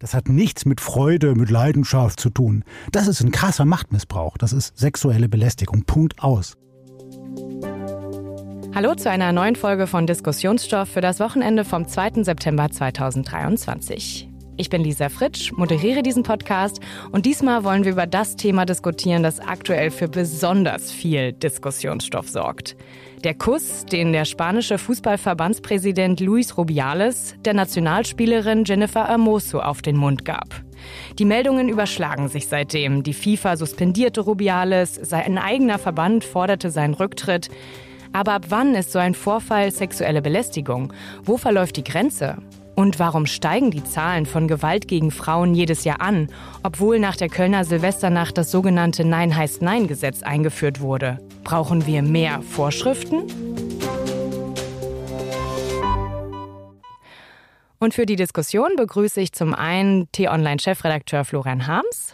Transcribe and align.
Das 0.00 0.14
hat 0.14 0.28
nichts 0.28 0.64
mit 0.64 0.80
Freude, 0.80 1.34
mit 1.34 1.50
Leidenschaft 1.50 2.20
zu 2.20 2.30
tun. 2.30 2.62
Das 2.92 3.08
ist 3.08 3.20
ein 3.20 3.32
krasser 3.32 3.64
Machtmissbrauch. 3.64 4.38
Das 4.38 4.52
ist 4.52 4.78
sexuelle 4.78 5.28
Belästigung. 5.28 5.82
Punkt 5.82 6.22
aus. 6.22 6.56
Hallo 8.76 8.94
zu 8.94 9.10
einer 9.10 9.32
neuen 9.32 9.56
Folge 9.56 9.88
von 9.88 10.06
Diskussionsstoff 10.06 10.88
für 10.88 11.00
das 11.00 11.18
Wochenende 11.18 11.64
vom 11.64 11.88
2. 11.88 12.22
September 12.22 12.70
2023. 12.70 14.28
Ich 14.56 14.70
bin 14.70 14.84
Lisa 14.84 15.08
Fritsch, 15.08 15.52
moderiere 15.52 16.02
diesen 16.02 16.22
Podcast 16.22 16.80
und 17.10 17.26
diesmal 17.26 17.64
wollen 17.64 17.84
wir 17.84 17.92
über 17.92 18.06
das 18.06 18.36
Thema 18.36 18.66
diskutieren, 18.66 19.24
das 19.24 19.40
aktuell 19.40 19.90
für 19.90 20.08
besonders 20.08 20.92
viel 20.92 21.32
Diskussionsstoff 21.32 22.28
sorgt. 22.28 22.76
Der 23.24 23.34
Kuss, 23.34 23.84
den 23.84 24.12
der 24.12 24.24
spanische 24.24 24.78
Fußballverbandspräsident 24.78 26.20
Luis 26.20 26.56
Rubiales 26.56 27.34
der 27.44 27.52
Nationalspielerin 27.52 28.62
Jennifer 28.64 29.08
Hermoso 29.08 29.58
auf 29.58 29.82
den 29.82 29.96
Mund 29.96 30.24
gab. 30.24 30.62
Die 31.18 31.24
Meldungen 31.24 31.68
überschlagen 31.68 32.28
sich 32.28 32.46
seitdem. 32.46 33.02
Die 33.02 33.12
FIFA 33.12 33.56
suspendierte 33.56 34.20
Rubiales, 34.20 34.94
sein 34.94 35.36
eigener 35.36 35.80
Verband 35.80 36.22
forderte 36.22 36.70
seinen 36.70 36.94
Rücktritt. 36.94 37.48
Aber 38.12 38.34
ab 38.34 38.46
wann 38.50 38.76
ist 38.76 38.92
so 38.92 39.00
ein 39.00 39.14
Vorfall 39.14 39.72
sexuelle 39.72 40.22
Belästigung? 40.22 40.92
Wo 41.24 41.38
verläuft 41.38 41.76
die 41.76 41.84
Grenze? 41.84 42.36
Und 42.76 43.00
warum 43.00 43.26
steigen 43.26 43.72
die 43.72 43.82
Zahlen 43.82 44.26
von 44.26 44.46
Gewalt 44.46 44.86
gegen 44.86 45.10
Frauen 45.10 45.56
jedes 45.56 45.82
Jahr 45.82 46.00
an, 46.00 46.28
obwohl 46.62 47.00
nach 47.00 47.16
der 47.16 47.28
Kölner 47.28 47.64
Silvesternacht 47.64 48.38
das 48.38 48.52
sogenannte 48.52 49.04
Nein 49.04 49.36
heißt 49.36 49.60
Nein 49.60 49.88
Gesetz 49.88 50.22
eingeführt 50.22 50.80
wurde? 50.80 51.18
Brauchen 51.48 51.86
wir 51.86 52.02
mehr 52.02 52.42
Vorschriften? 52.42 53.22
Und 57.78 57.94
für 57.94 58.04
die 58.04 58.16
Diskussion 58.16 58.72
begrüße 58.76 59.18
ich 59.22 59.32
zum 59.32 59.54
einen 59.54 60.12
T-Online-Chefredakteur 60.12 61.24
Florian 61.24 61.66
Harms. 61.66 62.12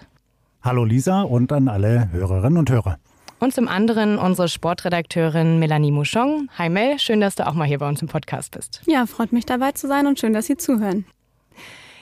Hallo 0.63 0.85
Lisa 0.85 1.23
und 1.23 1.51
an 1.51 1.67
alle 1.67 2.13
Hörerinnen 2.13 2.59
und 2.59 2.71
Hörer. 2.71 3.01
Und 3.41 3.53
zum 3.53 3.67
anderen 3.67 4.19
unsere 4.19 4.47
Sportredakteurin 4.47 5.59
Melanie 5.59 5.91
Mouchon. 5.91 6.49
Hi 6.57 6.69
Mel, 6.69 7.01
schön, 7.01 7.21
dass 7.21 7.35
du 7.35 7.45
auch 7.45 7.55
mal 7.55 7.67
hier 7.67 7.81
bei 7.81 7.89
uns 7.89 8.01
im 8.03 8.07
Podcast 8.07 8.53
bist. 8.53 8.83
Ja, 8.87 9.05
freut 9.05 9.33
mich 9.33 9.47
dabei 9.47 9.73
zu 9.73 9.89
sein 9.89 10.07
und 10.07 10.21
schön, 10.21 10.33
dass 10.33 10.47
Sie 10.47 10.57
zuhören. 10.57 11.07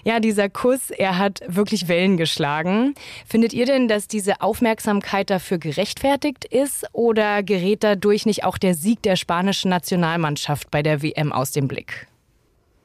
Ja, 0.05 0.19
dieser 0.19 0.49
Kuss, 0.49 0.91
er 0.91 1.19
hat 1.19 1.41
wirklich 1.47 1.87
Wellen 1.87 2.17
geschlagen. 2.17 2.95
Findet 3.27 3.53
ihr 3.53 3.67
denn, 3.67 3.87
dass 3.87 4.09
diese 4.09 4.41
Aufmerksamkeit 4.41 5.31
dafür 5.31 5.59
gerechtfertigt 5.59 6.45
ist 6.45 6.85
oder 6.93 7.43
gerät 7.45 7.85
dadurch 7.85 8.27
nicht 8.27 8.45
auch 8.45 8.59
der 8.59 8.75
Sieg 8.75 9.03
der 9.03 9.15
spanischen 9.15 9.69
Nationalmannschaft 9.69 10.71
bei 10.73 10.83
der 10.83 11.03
WM 11.03 11.33
aus 11.33 11.53
dem 11.53 11.69
Blick? 11.69 12.09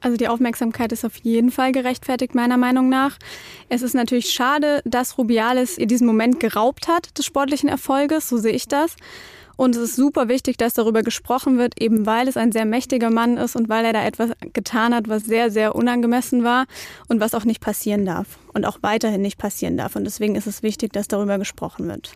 Also 0.00 0.16
die 0.16 0.28
Aufmerksamkeit 0.28 0.92
ist 0.92 1.04
auf 1.04 1.16
jeden 1.16 1.50
Fall 1.50 1.72
gerechtfertigt, 1.72 2.34
meiner 2.36 2.56
Meinung 2.56 2.88
nach. 2.88 3.18
Es 3.68 3.82
ist 3.82 3.94
natürlich 3.94 4.30
schade, 4.30 4.80
dass 4.84 5.18
Rubiales 5.18 5.76
ihr 5.76 5.86
diesen 5.86 6.06
Moment 6.06 6.38
geraubt 6.38 6.86
hat 6.86 7.18
des 7.18 7.24
sportlichen 7.24 7.68
Erfolges, 7.68 8.28
so 8.28 8.36
sehe 8.36 8.52
ich 8.52 8.68
das. 8.68 8.94
Und 9.58 9.74
es 9.74 9.82
ist 9.82 9.96
super 9.96 10.28
wichtig, 10.28 10.56
dass 10.56 10.74
darüber 10.74 11.02
gesprochen 11.02 11.58
wird, 11.58 11.82
eben 11.82 12.06
weil 12.06 12.28
es 12.28 12.36
ein 12.36 12.52
sehr 12.52 12.64
mächtiger 12.64 13.10
Mann 13.10 13.36
ist 13.36 13.56
und 13.56 13.68
weil 13.68 13.84
er 13.84 13.92
da 13.92 14.04
etwas 14.04 14.30
getan 14.52 14.94
hat, 14.94 15.08
was 15.08 15.24
sehr, 15.24 15.50
sehr 15.50 15.74
unangemessen 15.74 16.44
war 16.44 16.66
und 17.08 17.18
was 17.18 17.34
auch 17.34 17.44
nicht 17.44 17.60
passieren 17.60 18.06
darf 18.06 18.38
und 18.54 18.64
auch 18.64 18.78
weiterhin 18.82 19.20
nicht 19.20 19.36
passieren 19.36 19.76
darf. 19.76 19.96
Und 19.96 20.04
deswegen 20.04 20.36
ist 20.36 20.46
es 20.46 20.62
wichtig, 20.62 20.92
dass 20.92 21.08
darüber 21.08 21.38
gesprochen 21.38 21.88
wird. 21.88 22.12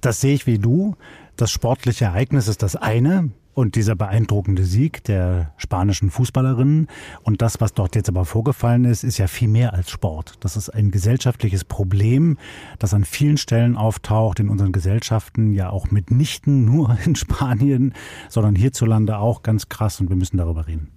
Das 0.00 0.22
sehe 0.22 0.32
ich 0.32 0.46
wie 0.46 0.58
du. 0.58 0.96
Das 1.36 1.50
sportliche 1.50 2.06
Ereignis 2.06 2.48
ist 2.48 2.62
das 2.62 2.74
eine. 2.74 3.28
Und 3.56 3.74
dieser 3.74 3.96
beeindruckende 3.96 4.66
Sieg 4.66 5.02
der 5.04 5.54
spanischen 5.56 6.10
Fußballerinnen 6.10 6.88
und 7.22 7.40
das, 7.40 7.58
was 7.58 7.72
dort 7.72 7.96
jetzt 7.96 8.10
aber 8.10 8.26
vorgefallen 8.26 8.84
ist, 8.84 9.02
ist 9.02 9.16
ja 9.16 9.28
viel 9.28 9.48
mehr 9.48 9.72
als 9.72 9.90
Sport. 9.90 10.34
Das 10.40 10.58
ist 10.58 10.68
ein 10.68 10.90
gesellschaftliches 10.90 11.64
Problem, 11.64 12.36
das 12.78 12.92
an 12.92 13.06
vielen 13.06 13.38
Stellen 13.38 13.78
auftaucht 13.78 14.40
in 14.40 14.50
unseren 14.50 14.72
Gesellschaften, 14.72 15.54
ja 15.54 15.70
auch 15.70 15.90
mitnichten 15.90 16.66
nur 16.66 16.98
in 17.06 17.16
Spanien, 17.16 17.94
sondern 18.28 18.56
hierzulande 18.56 19.16
auch 19.16 19.42
ganz 19.42 19.70
krass 19.70 20.02
und 20.02 20.10
wir 20.10 20.16
müssen 20.16 20.36
darüber 20.36 20.66
reden. 20.66 20.95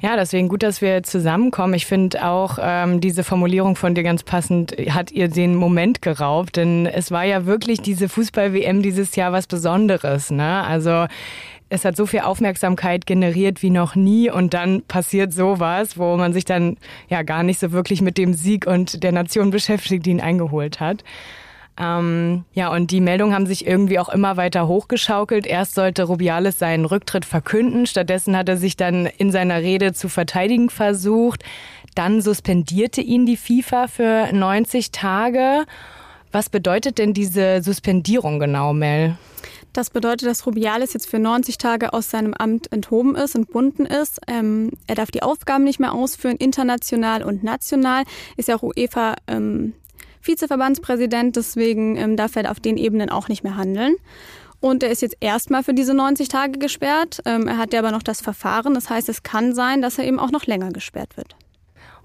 Ja, 0.00 0.14
deswegen 0.14 0.48
gut, 0.48 0.62
dass 0.62 0.80
wir 0.80 1.02
zusammenkommen. 1.02 1.74
Ich 1.74 1.86
finde 1.86 2.24
auch 2.24 2.58
ähm, 2.62 3.00
diese 3.00 3.24
Formulierung 3.24 3.74
von 3.74 3.96
dir 3.96 4.04
ganz 4.04 4.22
passend, 4.22 4.72
hat 4.90 5.10
ihr 5.10 5.28
den 5.28 5.56
Moment 5.56 6.02
geraubt, 6.02 6.56
denn 6.56 6.86
es 6.86 7.10
war 7.10 7.24
ja 7.24 7.46
wirklich 7.46 7.80
diese 7.80 8.08
Fußball-WM 8.08 8.80
dieses 8.80 9.16
Jahr 9.16 9.32
was 9.32 9.48
Besonderes. 9.48 10.30
Ne? 10.30 10.62
Also 10.62 11.06
es 11.68 11.84
hat 11.84 11.96
so 11.96 12.06
viel 12.06 12.20
Aufmerksamkeit 12.20 13.06
generiert 13.06 13.60
wie 13.62 13.70
noch 13.70 13.96
nie 13.96 14.30
und 14.30 14.54
dann 14.54 14.82
passiert 14.82 15.32
sowas, 15.32 15.98
wo 15.98 16.16
man 16.16 16.32
sich 16.32 16.44
dann 16.44 16.76
ja 17.08 17.22
gar 17.22 17.42
nicht 17.42 17.58
so 17.58 17.72
wirklich 17.72 18.00
mit 18.00 18.18
dem 18.18 18.34
Sieg 18.34 18.68
und 18.68 19.02
der 19.02 19.10
Nation 19.10 19.50
beschäftigt, 19.50 20.06
die 20.06 20.10
ihn 20.10 20.20
eingeholt 20.20 20.78
hat. 20.78 21.02
Ähm, 21.78 22.44
ja, 22.54 22.72
und 22.72 22.90
die 22.90 23.00
Meldungen 23.00 23.34
haben 23.34 23.46
sich 23.46 23.66
irgendwie 23.66 23.98
auch 23.98 24.08
immer 24.08 24.36
weiter 24.36 24.66
hochgeschaukelt. 24.66 25.46
Erst 25.46 25.74
sollte 25.74 26.04
Rubiales 26.04 26.58
seinen 26.58 26.84
Rücktritt 26.84 27.24
verkünden. 27.24 27.86
Stattdessen 27.86 28.36
hat 28.36 28.48
er 28.48 28.56
sich 28.56 28.76
dann 28.76 29.06
in 29.06 29.30
seiner 29.30 29.58
Rede 29.58 29.92
zu 29.92 30.08
verteidigen 30.08 30.70
versucht. 30.70 31.44
Dann 31.94 32.20
suspendierte 32.20 33.00
ihn 33.00 33.26
die 33.26 33.36
FIFA 33.36 33.86
für 33.86 34.32
90 34.32 34.90
Tage. 34.90 35.64
Was 36.32 36.50
bedeutet 36.50 36.98
denn 36.98 37.14
diese 37.14 37.62
Suspendierung 37.62 38.38
genau, 38.40 38.72
Mel? 38.72 39.16
Das 39.72 39.90
bedeutet, 39.90 40.28
dass 40.28 40.46
Rubiales 40.46 40.94
jetzt 40.94 41.08
für 41.08 41.18
90 41.20 41.58
Tage 41.58 41.92
aus 41.92 42.10
seinem 42.10 42.34
Amt 42.34 42.72
enthoben 42.72 43.14
ist, 43.14 43.36
entbunden 43.36 43.86
ist. 43.86 44.20
Ähm, 44.26 44.70
er 44.88 44.96
darf 44.96 45.10
die 45.10 45.22
Aufgaben 45.22 45.62
nicht 45.62 45.78
mehr 45.78 45.92
ausführen, 45.92 46.36
international 46.36 47.22
und 47.22 47.44
national. 47.44 48.02
Ist 48.36 48.48
ja 48.48 48.56
auch 48.56 48.62
UEFA 48.62 49.14
ähm, 49.28 49.74
Vizeverbandspräsident, 50.22 51.36
deswegen 51.36 51.96
ähm, 51.96 52.16
darf 52.16 52.36
er 52.36 52.50
auf 52.50 52.60
den 52.60 52.76
Ebenen 52.76 53.10
auch 53.10 53.28
nicht 53.28 53.44
mehr 53.44 53.56
handeln. 53.56 53.96
Und 54.60 54.82
er 54.82 54.90
ist 54.90 55.02
jetzt 55.02 55.16
erstmal 55.20 55.62
für 55.62 55.74
diese 55.74 55.94
90 55.94 56.28
Tage 56.28 56.58
gesperrt. 56.58 57.20
Ähm, 57.24 57.46
er 57.46 57.58
hat 57.58 57.72
ja 57.72 57.78
aber 57.78 57.92
noch 57.92 58.02
das 58.02 58.20
Verfahren. 58.20 58.74
Das 58.74 58.90
heißt, 58.90 59.08
es 59.08 59.22
kann 59.22 59.54
sein, 59.54 59.82
dass 59.82 59.98
er 59.98 60.04
eben 60.04 60.18
auch 60.18 60.30
noch 60.30 60.46
länger 60.46 60.70
gesperrt 60.70 61.16
wird. 61.16 61.36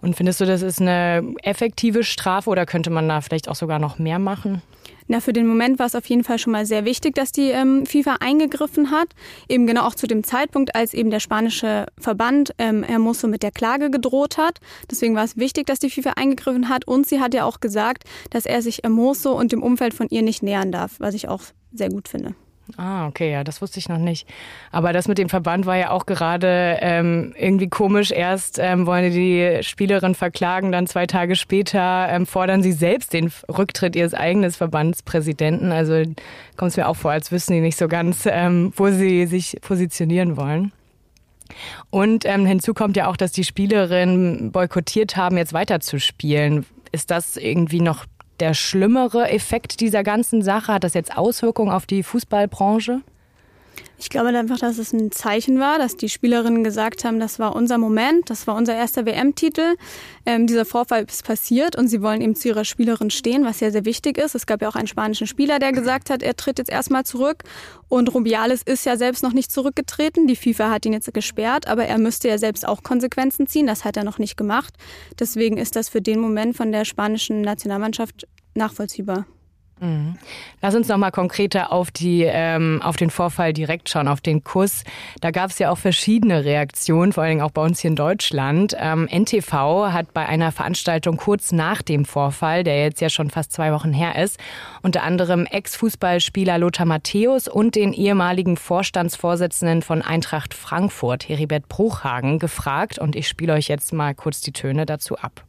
Und 0.01 0.15
findest 0.15 0.41
du, 0.41 0.45
das 0.45 0.61
ist 0.61 0.81
eine 0.81 1.33
effektive 1.43 2.03
Strafe 2.03 2.49
oder 2.49 2.65
könnte 2.65 2.89
man 2.89 3.07
da 3.07 3.21
vielleicht 3.21 3.47
auch 3.47 3.55
sogar 3.55 3.79
noch 3.79 3.99
mehr 3.99 4.19
machen? 4.19 4.61
Na, 5.07 5.19
für 5.19 5.33
den 5.33 5.47
Moment 5.47 5.79
war 5.79 5.85
es 5.85 5.95
auf 5.95 6.05
jeden 6.05 6.23
Fall 6.23 6.39
schon 6.39 6.53
mal 6.53 6.65
sehr 6.65 6.85
wichtig, 6.85 7.15
dass 7.15 7.31
die 7.31 7.49
ähm, 7.49 7.85
FIFA 7.85 8.17
eingegriffen 8.19 8.91
hat. 8.91 9.09
Eben 9.49 9.67
genau 9.67 9.83
auch 9.83 9.95
zu 9.95 10.07
dem 10.07 10.23
Zeitpunkt, 10.23 10.75
als 10.75 10.93
eben 10.93 11.09
der 11.09 11.19
spanische 11.19 11.87
Verband 11.97 12.53
ähm, 12.57 12.83
Hermoso 12.83 13.27
mit 13.27 13.43
der 13.43 13.51
Klage 13.51 13.89
gedroht 13.89 14.37
hat. 14.37 14.59
Deswegen 14.89 15.15
war 15.15 15.23
es 15.23 15.37
wichtig, 15.37 15.67
dass 15.67 15.79
die 15.79 15.89
FIFA 15.89 16.11
eingegriffen 16.11 16.69
hat. 16.69 16.87
Und 16.87 17.07
sie 17.07 17.19
hat 17.19 17.33
ja 17.33 17.45
auch 17.45 17.59
gesagt, 17.59 18.03
dass 18.29 18.45
er 18.45 18.61
sich 18.61 18.79
Hermoso 18.83 19.37
und 19.37 19.51
dem 19.51 19.63
Umfeld 19.63 19.93
von 19.93 20.07
ihr 20.09 20.21
nicht 20.21 20.43
nähern 20.43 20.71
darf, 20.71 20.99
was 20.99 21.13
ich 21.13 21.27
auch 21.27 21.43
sehr 21.71 21.89
gut 21.89 22.07
finde. 22.07 22.35
Ah, 22.77 23.07
okay, 23.07 23.29
ja, 23.31 23.43
das 23.43 23.61
wusste 23.61 23.79
ich 23.79 23.89
noch 23.89 23.97
nicht. 23.97 24.27
Aber 24.71 24.93
das 24.93 25.07
mit 25.07 25.17
dem 25.17 25.29
Verband 25.29 25.65
war 25.65 25.75
ja 25.75 25.91
auch 25.91 26.05
gerade 26.05 26.77
ähm, 26.81 27.33
irgendwie 27.37 27.67
komisch. 27.67 28.11
Erst 28.11 28.57
ähm, 28.57 28.85
wollen 28.85 29.11
die 29.11 29.59
Spielerin 29.61 30.15
verklagen, 30.15 30.71
dann 30.71 30.87
zwei 30.87 31.05
Tage 31.05 31.35
später 31.35 32.07
ähm, 32.09 32.25
fordern 32.25 32.63
sie 32.63 32.71
selbst 32.71 33.13
den 33.13 33.31
Rücktritt 33.49 33.95
ihres 33.95 34.13
eigenen 34.13 34.51
Verbandspräsidenten. 34.51 35.71
Also 35.71 36.03
kommt 36.55 36.71
es 36.71 36.77
mir 36.77 36.87
auch 36.87 36.95
vor, 36.95 37.11
als 37.11 37.31
wüssten 37.31 37.53
die 37.53 37.61
nicht 37.61 37.77
so 37.77 37.87
ganz, 37.87 38.25
ähm, 38.25 38.71
wo 38.75 38.89
sie 38.89 39.25
sich 39.25 39.57
positionieren 39.61 40.37
wollen. 40.37 40.71
Und 41.89 42.25
ähm, 42.25 42.45
hinzu 42.45 42.73
kommt 42.73 42.95
ja 42.95 43.07
auch, 43.07 43.17
dass 43.17 43.33
die 43.33 43.43
Spielerinnen 43.43 44.51
boykottiert 44.51 45.17
haben, 45.17 45.37
jetzt 45.37 45.53
weiterzuspielen. 45.53 46.65
Ist 46.91 47.11
das 47.11 47.37
irgendwie 47.37 47.81
noch 47.81 48.05
der 48.39 48.53
schlimmere 48.53 49.29
Effekt 49.29 49.79
dieser 49.79 50.03
ganzen 50.03 50.41
Sache? 50.41 50.73
Hat 50.73 50.83
das 50.83 50.93
jetzt 50.93 51.17
Auswirkungen 51.17 51.71
auf 51.71 51.85
die 51.85 52.03
Fußballbranche? 52.03 53.01
Ich 54.03 54.09
glaube 54.09 54.37
einfach, 54.37 54.59
dass 54.59 54.79
es 54.79 54.91
ein 54.91 55.13
Zeichen 55.13 55.61
war, 55.61 55.77
dass 55.77 55.95
die 55.95 56.09
Spielerinnen 56.09 56.65
gesagt 56.65 57.05
haben, 57.05 57.21
das 57.21 57.39
war 57.39 57.55
unser 57.55 57.77
Moment, 57.77 58.29
das 58.29 58.47
war 58.47 58.55
unser 58.55 58.75
erster 58.75 59.05
WM-Titel. 59.05 59.75
Ähm, 60.25 60.45
dieser 60.45 60.65
Vorfall 60.65 61.05
ist 61.05 61.23
passiert 61.23 61.77
und 61.77 61.87
sie 61.87 62.01
wollen 62.01 62.19
eben 62.19 62.35
zu 62.35 62.49
ihrer 62.49 62.65
Spielerin 62.65 63.11
stehen, 63.11 63.45
was 63.45 63.59
sehr, 63.59 63.71
sehr 63.71 63.85
wichtig 63.85 64.17
ist. 64.17 64.35
Es 64.35 64.45
gab 64.45 64.61
ja 64.61 64.67
auch 64.67 64.75
einen 64.75 64.87
spanischen 64.87 65.25
Spieler, 65.25 65.57
der 65.57 65.71
gesagt 65.71 66.09
hat, 66.09 66.21
er 66.21 66.35
tritt 66.35 66.57
jetzt 66.57 66.69
erstmal 66.69 67.05
zurück. 67.05 67.43
Und 67.87 68.13
Rubiales 68.13 68.61
ist 68.61 68.85
ja 68.85 68.97
selbst 68.97 69.23
noch 69.23 69.31
nicht 69.31 69.53
zurückgetreten. 69.53 70.27
Die 70.27 70.35
FIFA 70.35 70.69
hat 70.69 70.85
ihn 70.85 70.91
jetzt 70.91 71.13
gesperrt, 71.13 71.69
aber 71.69 71.85
er 71.85 71.97
müsste 71.97 72.27
ja 72.27 72.37
selbst 72.37 72.67
auch 72.67 72.83
Konsequenzen 72.83 73.47
ziehen. 73.47 73.67
Das 73.67 73.85
hat 73.85 73.95
er 73.95 74.03
noch 74.03 74.19
nicht 74.19 74.35
gemacht. 74.35 74.73
Deswegen 75.17 75.55
ist 75.55 75.77
das 75.77 75.87
für 75.87 76.01
den 76.01 76.19
Moment 76.19 76.57
von 76.57 76.73
der 76.73 76.83
spanischen 76.83 77.39
Nationalmannschaft 77.39 78.27
nachvollziehbar. 78.53 79.25
Mhm. 79.83 80.15
Lass 80.61 80.75
uns 80.75 80.87
noch 80.87 80.97
mal 80.97 81.11
konkreter 81.11 81.73
auf, 81.73 81.91
die, 81.91 82.23
ähm, 82.23 82.81
auf 82.81 82.95
den 82.95 83.09
Vorfall 83.09 83.51
direkt 83.51 83.89
schauen, 83.89 84.07
auf 84.07 84.21
den 84.21 84.41
Kuss. 84.41 84.85
Da 85.19 85.31
gab 85.31 85.49
es 85.49 85.59
ja 85.59 85.71
auch 85.71 85.77
verschiedene 85.77 86.45
Reaktionen, 86.45 87.11
vor 87.11 87.23
allen 87.23 87.31
Dingen 87.31 87.41
auch 87.41 87.51
bei 87.51 87.61
uns 87.61 87.81
hier 87.81 87.89
in 87.89 87.97
Deutschland. 87.97 88.77
Ähm, 88.79 89.09
NTV 89.11 89.91
hat 89.91 90.13
bei 90.13 90.25
einer 90.25 90.53
Veranstaltung 90.53 91.17
kurz 91.17 91.51
nach 91.51 91.81
dem 91.81 92.05
Vorfall, 92.05 92.63
der 92.63 92.81
jetzt 92.81 93.01
ja 93.01 93.09
schon 93.09 93.29
fast 93.29 93.51
zwei 93.51 93.73
Wochen 93.73 93.91
her 93.91 94.23
ist, 94.23 94.39
unter 94.83 95.03
anderem 95.03 95.45
Ex-Fußballspieler 95.45 96.57
Lothar 96.59 96.85
Matthäus 96.85 97.49
und 97.49 97.75
den 97.75 97.91
ehemaligen 97.91 98.55
Vorstandsvorsitzenden 98.55 99.81
von 99.81 100.01
Eintracht 100.01 100.53
Frankfurt, 100.53 101.27
Heribert 101.27 101.67
Bruchhagen, 101.67 102.39
gefragt. 102.39 102.99
Und 102.99 103.17
ich 103.17 103.27
spiele 103.27 103.51
euch 103.51 103.67
jetzt 103.67 103.91
mal 103.91 104.15
kurz 104.15 104.39
die 104.39 104.53
Töne 104.53 104.85
dazu 104.85 105.17
ab. 105.17 105.43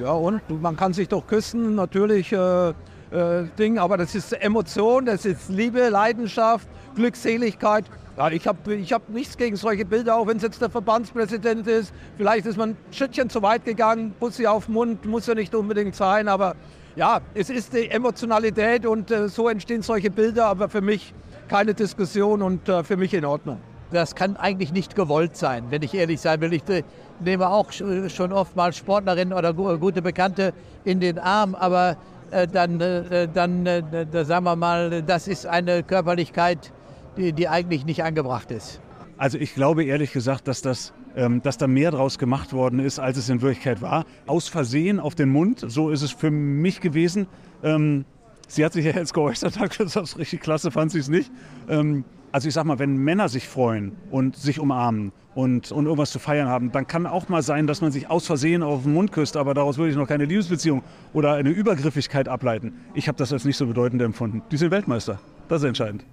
Ja, 0.00 0.12
und 0.12 0.40
man 0.62 0.76
kann 0.76 0.94
sich 0.94 1.08
doch 1.08 1.26
küssen, 1.26 1.74
natürlich. 1.74 2.32
Äh 2.32 2.72
äh, 3.14 3.44
Ding, 3.58 3.78
aber 3.78 3.96
das 3.96 4.14
ist 4.14 4.32
Emotion, 4.32 5.06
das 5.06 5.24
ist 5.24 5.48
Liebe, 5.48 5.88
Leidenschaft, 5.88 6.66
Glückseligkeit. 6.96 7.84
Ja, 8.16 8.30
ich 8.30 8.46
habe 8.46 8.74
ich 8.74 8.92
hab 8.92 9.08
nichts 9.08 9.36
gegen 9.36 9.56
solche 9.56 9.84
Bilder, 9.84 10.16
auch 10.16 10.26
wenn 10.26 10.36
es 10.36 10.42
jetzt 10.42 10.60
der 10.60 10.70
Verbandspräsident 10.70 11.66
ist. 11.66 11.92
Vielleicht 12.16 12.46
ist 12.46 12.56
man 12.56 12.70
ein 12.70 12.76
Schrittchen 12.90 13.30
zu 13.30 13.42
weit 13.42 13.64
gegangen, 13.64 14.14
Bussi 14.18 14.46
auf 14.46 14.66
den 14.66 14.74
Mund, 14.74 15.04
muss 15.04 15.26
ja 15.26 15.34
nicht 15.34 15.54
unbedingt 15.54 15.94
sein, 15.94 16.28
aber 16.28 16.54
ja, 16.96 17.20
es 17.34 17.50
ist 17.50 17.72
die 17.72 17.90
Emotionalität 17.90 18.86
und 18.86 19.10
äh, 19.10 19.28
so 19.28 19.48
entstehen 19.48 19.82
solche 19.82 20.10
Bilder, 20.10 20.46
aber 20.46 20.68
für 20.68 20.80
mich 20.80 21.12
keine 21.48 21.74
Diskussion 21.74 22.42
und 22.42 22.68
äh, 22.68 22.84
für 22.84 22.96
mich 22.96 23.14
in 23.14 23.24
Ordnung. 23.24 23.58
Das 23.90 24.14
kann 24.14 24.36
eigentlich 24.36 24.72
nicht 24.72 24.96
gewollt 24.96 25.36
sein, 25.36 25.66
wenn 25.70 25.82
ich 25.82 25.94
ehrlich 25.94 26.20
sein 26.20 26.40
will. 26.40 26.52
Ich 26.52 26.68
äh, 26.68 26.82
nehme 27.20 27.48
auch 27.48 27.70
schon 27.72 28.32
oft 28.32 28.56
mal 28.56 28.72
Sportlerinnen 28.72 29.36
oder 29.36 29.52
gute 29.54 30.02
Bekannte 30.02 30.52
in 30.84 31.00
den 31.00 31.18
Arm, 31.18 31.54
aber 31.54 31.96
dann, 32.46 32.80
äh, 32.80 33.28
dann 33.32 33.66
äh, 33.66 34.24
sagen 34.24 34.44
wir 34.44 34.56
mal, 34.56 35.02
das 35.02 35.28
ist 35.28 35.46
eine 35.46 35.82
Körperlichkeit, 35.82 36.72
die, 37.16 37.32
die 37.32 37.48
eigentlich 37.48 37.86
nicht 37.86 38.02
angebracht 38.02 38.50
ist. 38.50 38.80
Also 39.16 39.38
ich 39.38 39.54
glaube 39.54 39.84
ehrlich 39.84 40.12
gesagt, 40.12 40.48
dass, 40.48 40.60
das, 40.60 40.92
ähm, 41.16 41.40
dass 41.42 41.56
da 41.56 41.66
mehr 41.66 41.92
draus 41.92 42.18
gemacht 42.18 42.52
worden 42.52 42.80
ist, 42.80 42.98
als 42.98 43.16
es 43.16 43.28
in 43.28 43.40
Wirklichkeit 43.42 43.80
war. 43.80 44.04
Aus 44.26 44.48
Versehen 44.48 44.98
auf 44.98 45.14
den 45.14 45.28
Mund, 45.28 45.64
so 45.66 45.90
ist 45.90 46.02
es 46.02 46.10
für 46.10 46.30
mich 46.30 46.80
gewesen. 46.80 47.28
Ähm, 47.62 48.04
sie 48.48 48.64
hat 48.64 48.72
sich 48.72 48.84
ja 48.84 48.92
jetzt 48.92 49.14
geäußert, 49.14 49.58
hat 49.58 49.78
gesagt, 49.78 50.18
richtig 50.18 50.40
klasse 50.40 50.70
fand 50.70 50.90
sie 50.90 50.98
es 50.98 51.08
nicht. 51.08 51.30
Also 52.34 52.48
ich 52.48 52.54
sag 52.54 52.64
mal, 52.64 52.80
wenn 52.80 52.96
Männer 52.96 53.28
sich 53.28 53.46
freuen 53.46 53.92
und 54.10 54.34
sich 54.34 54.58
umarmen 54.58 55.12
und, 55.36 55.70
und 55.70 55.84
irgendwas 55.84 56.10
zu 56.10 56.18
feiern 56.18 56.48
haben, 56.48 56.72
dann 56.72 56.84
kann 56.88 57.06
auch 57.06 57.28
mal 57.28 57.42
sein, 57.42 57.68
dass 57.68 57.80
man 57.80 57.92
sich 57.92 58.10
aus 58.10 58.26
Versehen 58.26 58.64
auf 58.64 58.82
den 58.82 58.92
Mund 58.92 59.12
küsst, 59.12 59.36
aber 59.36 59.54
daraus 59.54 59.78
würde 59.78 59.92
ich 59.92 59.96
noch 59.96 60.08
keine 60.08 60.24
Liebesbeziehung 60.24 60.82
oder 61.12 61.34
eine 61.34 61.50
Übergriffigkeit 61.50 62.26
ableiten. 62.26 62.72
Ich 62.92 63.06
habe 63.06 63.16
das 63.16 63.32
als 63.32 63.44
nicht 63.44 63.56
so 63.56 63.68
bedeutend 63.68 64.02
empfunden. 64.02 64.42
Die 64.50 64.56
sind 64.56 64.72
Weltmeister. 64.72 65.20
Das 65.46 65.62
ist 65.62 65.68
entscheidend. 65.68 66.04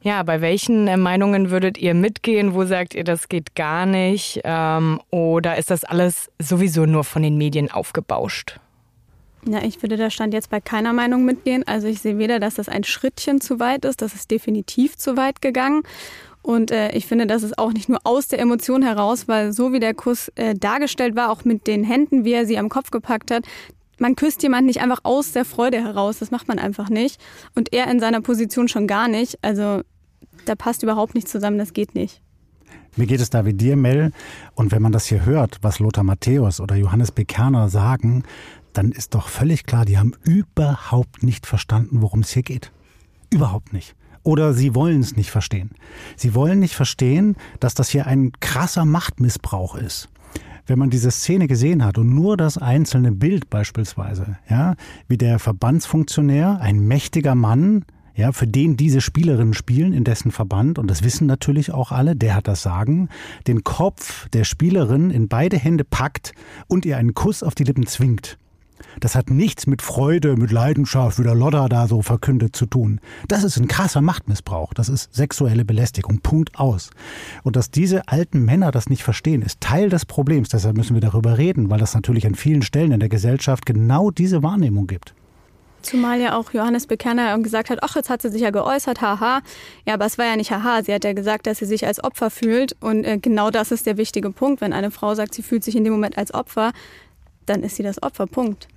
Ja, 0.00 0.24
bei 0.24 0.40
welchen 0.40 0.88
äh, 0.88 0.96
Meinungen 0.96 1.50
würdet 1.50 1.78
ihr 1.78 1.94
mitgehen? 1.94 2.52
Wo 2.52 2.64
sagt 2.64 2.92
ihr, 2.92 3.04
das 3.04 3.28
geht 3.28 3.54
gar 3.54 3.86
nicht? 3.86 4.40
Ähm, 4.42 5.00
oder 5.10 5.56
ist 5.56 5.70
das 5.70 5.84
alles 5.84 6.32
sowieso 6.40 6.84
nur 6.84 7.04
von 7.04 7.22
den 7.22 7.38
Medien 7.38 7.70
aufgebauscht? 7.70 8.58
Ja, 9.46 9.62
ich 9.64 9.82
würde 9.82 9.96
da 9.96 10.08
Stand 10.08 10.34
jetzt 10.34 10.50
bei 10.50 10.60
keiner 10.60 10.92
Meinung 10.92 11.24
mitgehen. 11.24 11.64
Also 11.66 11.88
ich 11.88 12.00
sehe 12.00 12.18
weder, 12.18 12.38
dass 12.38 12.54
das 12.54 12.68
ein 12.68 12.84
Schrittchen 12.84 13.40
zu 13.40 13.58
weit 13.58 13.84
ist, 13.84 14.00
das 14.00 14.14
ist 14.14 14.30
definitiv 14.30 14.96
zu 14.96 15.16
weit 15.16 15.42
gegangen. 15.42 15.82
Und 16.42 16.70
äh, 16.70 16.92
ich 16.92 17.06
finde, 17.06 17.26
das 17.26 17.42
ist 17.42 17.58
auch 17.58 17.72
nicht 17.72 17.88
nur 17.88 18.00
aus 18.04 18.28
der 18.28 18.40
Emotion 18.40 18.82
heraus, 18.82 19.28
weil 19.28 19.52
so 19.52 19.72
wie 19.72 19.80
der 19.80 19.94
Kuss 19.94 20.30
äh, 20.34 20.54
dargestellt 20.54 21.16
war, 21.16 21.30
auch 21.30 21.44
mit 21.44 21.66
den 21.66 21.84
Händen, 21.84 22.24
wie 22.24 22.32
er 22.32 22.46
sie 22.46 22.58
am 22.58 22.68
Kopf 22.68 22.90
gepackt 22.90 23.30
hat, 23.30 23.44
man 23.98 24.16
küsst 24.16 24.42
jemanden 24.42 24.66
nicht 24.66 24.80
einfach 24.80 25.00
aus 25.04 25.32
der 25.32 25.44
Freude 25.44 25.78
heraus. 25.78 26.18
Das 26.18 26.30
macht 26.30 26.48
man 26.48 26.58
einfach 26.58 26.88
nicht. 26.88 27.20
Und 27.54 27.72
er 27.72 27.88
in 27.88 28.00
seiner 28.00 28.20
Position 28.20 28.66
schon 28.68 28.86
gar 28.86 29.06
nicht. 29.06 29.38
Also 29.42 29.82
da 30.44 30.54
passt 30.56 30.82
überhaupt 30.82 31.14
nicht 31.14 31.28
zusammen, 31.28 31.58
das 31.58 31.72
geht 31.72 31.94
nicht. 31.94 32.20
Mir 32.96 33.06
geht 33.06 33.20
es 33.20 33.30
da 33.30 33.46
wie 33.46 33.54
dir, 33.54 33.76
Mel. 33.76 34.12
Und 34.54 34.72
wenn 34.72 34.82
man 34.82 34.92
das 34.92 35.06
hier 35.06 35.24
hört, 35.24 35.58
was 35.62 35.78
Lothar 35.78 36.04
Matthäus 36.04 36.60
oder 36.60 36.74
Johannes 36.74 37.12
Bekerner 37.12 37.68
sagen, 37.68 38.24
dann 38.72 38.92
ist 38.92 39.14
doch 39.14 39.28
völlig 39.28 39.64
klar, 39.64 39.84
die 39.84 39.98
haben 39.98 40.14
überhaupt 40.22 41.22
nicht 41.22 41.46
verstanden, 41.46 42.02
worum 42.02 42.20
es 42.20 42.30
hier 42.30 42.42
geht. 42.42 42.72
Überhaupt 43.30 43.72
nicht. 43.72 43.94
Oder 44.24 44.54
sie 44.54 44.74
wollen 44.74 45.00
es 45.00 45.16
nicht 45.16 45.30
verstehen. 45.30 45.70
Sie 46.16 46.34
wollen 46.34 46.60
nicht 46.60 46.74
verstehen, 46.74 47.36
dass 47.60 47.74
das 47.74 47.88
hier 47.88 48.06
ein 48.06 48.32
krasser 48.40 48.84
Machtmissbrauch 48.84 49.74
ist. 49.74 50.08
Wenn 50.66 50.78
man 50.78 50.90
diese 50.90 51.10
Szene 51.10 51.48
gesehen 51.48 51.84
hat 51.84 51.98
und 51.98 52.14
nur 52.14 52.36
das 52.36 52.56
einzelne 52.56 53.10
Bild 53.10 53.50
beispielsweise, 53.50 54.38
ja, 54.48 54.76
wie 55.08 55.18
der 55.18 55.40
Verbandsfunktionär, 55.40 56.60
ein 56.60 56.86
mächtiger 56.86 57.34
Mann, 57.34 57.84
ja, 58.14 58.30
für 58.30 58.46
den 58.46 58.76
diese 58.76 59.00
Spielerinnen 59.00 59.54
spielen, 59.54 59.92
in 59.92 60.04
dessen 60.04 60.30
Verband, 60.30 60.78
und 60.78 60.88
das 60.88 61.02
wissen 61.02 61.26
natürlich 61.26 61.72
auch 61.72 61.90
alle, 61.90 62.14
der 62.14 62.36
hat 62.36 62.46
das 62.46 62.62
Sagen, 62.62 63.08
den 63.48 63.64
Kopf 63.64 64.28
der 64.28 64.44
Spielerin 64.44 65.10
in 65.10 65.26
beide 65.28 65.58
Hände 65.58 65.82
packt 65.82 66.32
und 66.68 66.86
ihr 66.86 66.96
einen 66.96 67.14
Kuss 67.14 67.42
auf 67.42 67.56
die 67.56 67.64
Lippen 67.64 67.86
zwingt. 67.86 68.38
Das 69.00 69.14
hat 69.14 69.30
nichts 69.30 69.66
mit 69.66 69.82
Freude, 69.82 70.36
mit 70.36 70.52
Leidenschaft, 70.52 71.18
wie 71.18 71.22
der 71.22 71.34
Lodder 71.34 71.68
da 71.68 71.86
so 71.86 72.02
verkündet 72.02 72.54
zu 72.56 72.66
tun. 72.66 73.00
Das 73.28 73.44
ist 73.44 73.58
ein 73.58 73.68
krasser 73.68 74.00
Machtmissbrauch. 74.00 74.74
Das 74.74 74.88
ist 74.88 75.14
sexuelle 75.14 75.64
Belästigung. 75.64 76.20
Punkt 76.20 76.58
aus. 76.58 76.90
Und 77.42 77.56
dass 77.56 77.70
diese 77.70 78.08
alten 78.08 78.44
Männer 78.44 78.70
das 78.70 78.88
nicht 78.88 79.02
verstehen, 79.02 79.42
ist 79.42 79.60
Teil 79.60 79.88
des 79.88 80.06
Problems. 80.06 80.48
Deshalb 80.48 80.76
müssen 80.76 80.94
wir 80.94 81.00
darüber 81.00 81.38
reden, 81.38 81.70
weil 81.70 81.78
das 81.78 81.94
natürlich 81.94 82.26
an 82.26 82.34
vielen 82.34 82.62
Stellen 82.62 82.92
in 82.92 83.00
der 83.00 83.08
Gesellschaft 83.08 83.66
genau 83.66 84.10
diese 84.10 84.42
Wahrnehmung 84.42 84.86
gibt. 84.86 85.14
Zumal 85.82 86.20
ja 86.20 86.36
auch 86.36 86.52
Johannes 86.52 86.86
Bekerner 86.86 87.36
gesagt 87.40 87.68
hat, 87.68 87.80
ach, 87.82 87.96
jetzt 87.96 88.08
hat 88.08 88.22
sie 88.22 88.30
sich 88.30 88.42
ja 88.42 88.50
geäußert, 88.50 89.00
haha. 89.00 89.42
Ja, 89.86 89.94
aber 89.94 90.06
es 90.06 90.16
war 90.16 90.26
ja 90.26 90.36
nicht 90.36 90.52
haha. 90.52 90.82
Sie 90.82 90.94
hat 90.94 91.04
ja 91.04 91.12
gesagt, 91.12 91.46
dass 91.46 91.58
sie 91.58 91.66
sich 91.66 91.86
als 91.86 92.02
Opfer 92.02 92.30
fühlt. 92.30 92.76
Und 92.80 93.04
äh, 93.04 93.18
genau 93.18 93.50
das 93.50 93.72
ist 93.72 93.86
der 93.86 93.96
wichtige 93.96 94.30
Punkt. 94.30 94.60
Wenn 94.60 94.72
eine 94.72 94.90
Frau 94.90 95.14
sagt, 95.14 95.34
sie 95.34 95.42
fühlt 95.42 95.64
sich 95.64 95.76
in 95.76 95.84
dem 95.84 95.92
Moment 95.92 96.16
als 96.16 96.32
Opfer, 96.32 96.72
dann 97.46 97.62
ist 97.62 97.76
sie 97.76 97.82
das 97.82 98.02
Opfer. 98.02 98.26
Punkt. 98.26 98.68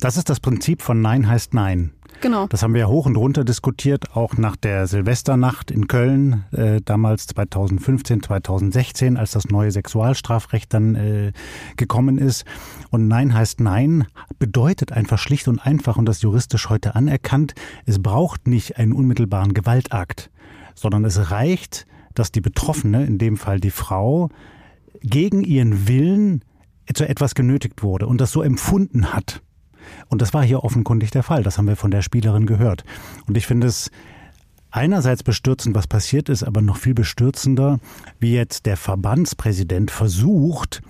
Das 0.00 0.16
ist 0.16 0.28
das 0.28 0.40
Prinzip 0.40 0.82
von 0.82 1.00
Nein 1.00 1.28
heißt 1.28 1.54
Nein. 1.54 1.92
Genau. 2.20 2.46
Das 2.46 2.62
haben 2.62 2.74
wir 2.74 2.88
hoch 2.88 3.06
und 3.06 3.16
runter 3.16 3.44
diskutiert, 3.44 4.16
auch 4.16 4.36
nach 4.36 4.56
der 4.56 4.86
Silvesternacht 4.86 5.70
in 5.70 5.88
Köln, 5.88 6.44
äh, 6.52 6.80
damals 6.84 7.26
2015, 7.26 8.22
2016, 8.22 9.16
als 9.16 9.32
das 9.32 9.48
neue 9.48 9.70
Sexualstrafrecht 9.70 10.72
dann 10.72 10.94
äh, 10.94 11.32
gekommen 11.76 12.18
ist. 12.18 12.44
Und 12.90 13.08
Nein 13.08 13.34
heißt 13.34 13.60
Nein 13.60 14.06
bedeutet 14.38 14.92
einfach 14.92 15.18
schlicht 15.18 15.48
und 15.48 15.58
einfach, 15.58 15.96
und 15.96 16.06
das 16.06 16.22
juristisch 16.22 16.68
heute 16.70 16.94
anerkannt, 16.94 17.54
es 17.84 18.02
braucht 18.02 18.46
nicht 18.46 18.78
einen 18.78 18.92
unmittelbaren 18.92 19.52
Gewaltakt, 19.52 20.30
sondern 20.74 21.04
es 21.04 21.30
reicht, 21.30 21.86
dass 22.14 22.32
die 22.32 22.40
Betroffene, 22.40 23.04
in 23.04 23.18
dem 23.18 23.36
Fall 23.36 23.60
die 23.60 23.70
Frau, 23.70 24.30
gegen 25.02 25.42
ihren 25.42 25.88
Willen 25.88 26.42
zu 26.92 27.06
etwas 27.08 27.34
genötigt 27.34 27.82
wurde 27.82 28.06
und 28.06 28.20
das 28.20 28.32
so 28.32 28.42
empfunden 28.42 29.12
hat. 29.12 29.42
Und 30.08 30.22
das 30.22 30.34
war 30.34 30.42
hier 30.42 30.64
offenkundig 30.64 31.10
der 31.10 31.22
Fall. 31.22 31.42
Das 31.42 31.58
haben 31.58 31.68
wir 31.68 31.76
von 31.76 31.90
der 31.90 32.02
Spielerin 32.02 32.46
gehört. 32.46 32.84
Und 33.26 33.36
ich 33.36 33.46
finde 33.46 33.66
es 33.66 33.90
einerseits 34.70 35.22
bestürzend, 35.22 35.74
was 35.76 35.86
passiert 35.86 36.28
ist, 36.28 36.42
aber 36.42 36.60
noch 36.60 36.76
viel 36.76 36.94
bestürzender, 36.94 37.78
wie 38.18 38.34
jetzt 38.34 38.66
der 38.66 38.76
Verbandspräsident 38.76 39.90
versucht, 39.90 40.82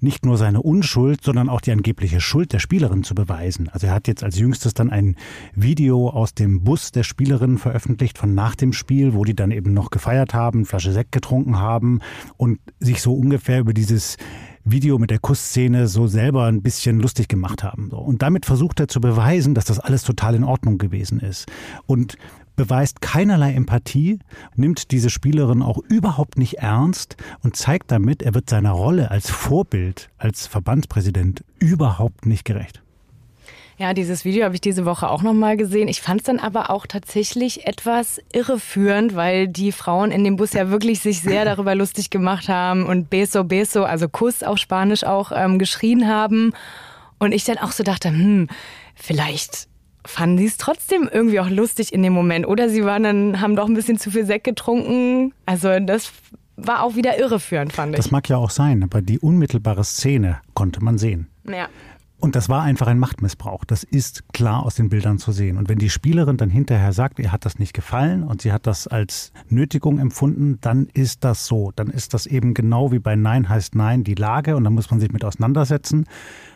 nicht 0.00 0.26
nur 0.26 0.36
seine 0.36 0.62
Unschuld, 0.62 1.22
sondern 1.22 1.48
auch 1.48 1.62
die 1.62 1.72
angebliche 1.72 2.20
Schuld 2.20 2.52
der 2.52 2.58
Spielerin 2.58 3.02
zu 3.02 3.14
beweisen. 3.14 3.68
Also 3.70 3.86
er 3.86 3.94
hat 3.94 4.08
jetzt 4.08 4.22
als 4.22 4.38
jüngstes 4.38 4.74
dann 4.74 4.90
ein 4.90 5.16
Video 5.54 6.10
aus 6.10 6.34
dem 6.34 6.64
Bus 6.64 6.92
der 6.92 7.02
Spielerin 7.02 7.56
veröffentlicht 7.56 8.18
von 8.18 8.34
nach 8.34 8.54
dem 8.54 8.72
Spiel, 8.72 9.14
wo 9.14 9.24
die 9.24 9.34
dann 9.34 9.50
eben 9.50 9.72
noch 9.72 9.90
gefeiert 9.90 10.34
haben, 10.34 10.66
Flasche 10.66 10.92
Sekt 10.92 11.12
getrunken 11.12 11.58
haben 11.58 12.00
und 12.36 12.60
sich 12.78 13.00
so 13.00 13.14
ungefähr 13.14 13.60
über 13.60 13.72
dieses 13.72 14.16
Video 14.64 14.98
mit 14.98 15.10
der 15.10 15.18
Kussszene 15.18 15.88
so 15.88 16.06
selber 16.06 16.44
ein 16.44 16.62
bisschen 16.62 17.00
lustig 17.00 17.28
gemacht 17.28 17.62
haben. 17.62 17.90
Und 17.90 18.22
damit 18.22 18.46
versucht 18.46 18.80
er 18.80 18.88
zu 18.88 19.00
beweisen, 19.00 19.54
dass 19.54 19.64
das 19.64 19.78
alles 19.78 20.02
total 20.02 20.34
in 20.34 20.44
Ordnung 20.44 20.78
gewesen 20.78 21.20
ist. 21.20 21.46
Und 21.86 22.16
beweist 22.56 23.00
keinerlei 23.00 23.54
Empathie, 23.54 24.18
nimmt 24.54 24.90
diese 24.90 25.08
Spielerin 25.08 25.62
auch 25.62 25.78
überhaupt 25.88 26.36
nicht 26.36 26.58
ernst 26.58 27.16
und 27.42 27.56
zeigt 27.56 27.90
damit, 27.90 28.22
er 28.22 28.34
wird 28.34 28.50
seiner 28.50 28.72
Rolle 28.72 29.10
als 29.10 29.30
Vorbild, 29.30 30.10
als 30.18 30.46
Verbandspräsident 30.46 31.42
überhaupt 31.58 32.26
nicht 32.26 32.44
gerecht. 32.44 32.82
Ja, 33.80 33.94
dieses 33.94 34.26
Video 34.26 34.44
habe 34.44 34.54
ich 34.54 34.60
diese 34.60 34.84
Woche 34.84 35.08
auch 35.08 35.22
nochmal 35.22 35.56
gesehen. 35.56 35.88
Ich 35.88 36.02
fand 36.02 36.20
es 36.20 36.26
dann 36.26 36.38
aber 36.38 36.68
auch 36.68 36.86
tatsächlich 36.86 37.66
etwas 37.66 38.20
irreführend, 38.30 39.16
weil 39.16 39.48
die 39.48 39.72
Frauen 39.72 40.10
in 40.10 40.22
dem 40.22 40.36
Bus 40.36 40.52
ja 40.52 40.68
wirklich 40.68 41.00
sich 41.00 41.22
sehr 41.22 41.46
darüber 41.46 41.74
lustig 41.74 42.10
gemacht 42.10 42.50
haben 42.50 42.84
und 42.84 43.08
Beso, 43.08 43.42
Beso, 43.42 43.84
also 43.84 44.06
Kuss 44.06 44.42
auf 44.42 44.58
Spanisch 44.58 45.04
auch 45.04 45.32
ähm, 45.34 45.58
geschrien 45.58 46.06
haben. 46.06 46.52
Und 47.18 47.32
ich 47.32 47.44
dann 47.44 47.56
auch 47.56 47.72
so 47.72 47.82
dachte, 47.82 48.10
hm, 48.10 48.48
vielleicht 48.96 49.66
fanden 50.04 50.36
sie 50.36 50.46
es 50.46 50.58
trotzdem 50.58 51.08
irgendwie 51.10 51.40
auch 51.40 51.48
lustig 51.48 51.94
in 51.94 52.02
dem 52.02 52.12
Moment. 52.12 52.46
Oder 52.46 52.68
sie 52.68 52.84
waren 52.84 53.02
dann, 53.02 53.40
haben 53.40 53.56
doch 53.56 53.66
ein 53.66 53.72
bisschen 53.72 53.98
zu 53.98 54.10
viel 54.10 54.26
Sekt 54.26 54.44
getrunken. 54.44 55.32
Also 55.46 55.80
das 55.80 56.12
war 56.56 56.82
auch 56.82 56.96
wieder 56.96 57.18
irreführend, 57.18 57.72
fand 57.72 57.94
ich. 57.94 57.96
Das 57.96 58.10
mag 58.10 58.28
ja 58.28 58.36
auch 58.36 58.50
sein, 58.50 58.82
aber 58.82 59.00
die 59.00 59.18
unmittelbare 59.18 59.84
Szene 59.84 60.42
konnte 60.52 60.84
man 60.84 60.98
sehen. 60.98 61.28
Ja. 61.48 61.68
Und 62.20 62.36
das 62.36 62.50
war 62.50 62.62
einfach 62.62 62.86
ein 62.86 62.98
Machtmissbrauch. 62.98 63.64
Das 63.64 63.82
ist 63.82 64.30
klar 64.34 64.62
aus 64.62 64.74
den 64.74 64.90
Bildern 64.90 65.16
zu 65.16 65.32
sehen. 65.32 65.56
Und 65.56 65.70
wenn 65.70 65.78
die 65.78 65.88
Spielerin 65.88 66.36
dann 66.36 66.50
hinterher 66.50 66.92
sagt, 66.92 67.18
ihr 67.18 67.32
hat 67.32 67.46
das 67.46 67.58
nicht 67.58 67.72
gefallen 67.72 68.24
und 68.24 68.42
sie 68.42 68.52
hat 68.52 68.66
das 68.66 68.86
als 68.86 69.32
Nötigung 69.48 69.98
empfunden, 69.98 70.58
dann 70.60 70.88
ist 70.92 71.24
das 71.24 71.46
so. 71.46 71.72
Dann 71.74 71.88
ist 71.88 72.12
das 72.12 72.26
eben 72.26 72.52
genau 72.52 72.92
wie 72.92 72.98
bei 72.98 73.16
Nein 73.16 73.48
heißt 73.48 73.74
Nein 73.74 74.04
die 74.04 74.14
Lage 74.14 74.54
und 74.54 74.64
dann 74.64 74.74
muss 74.74 74.90
man 74.90 75.00
sich 75.00 75.10
mit 75.12 75.24
auseinandersetzen. 75.24 76.04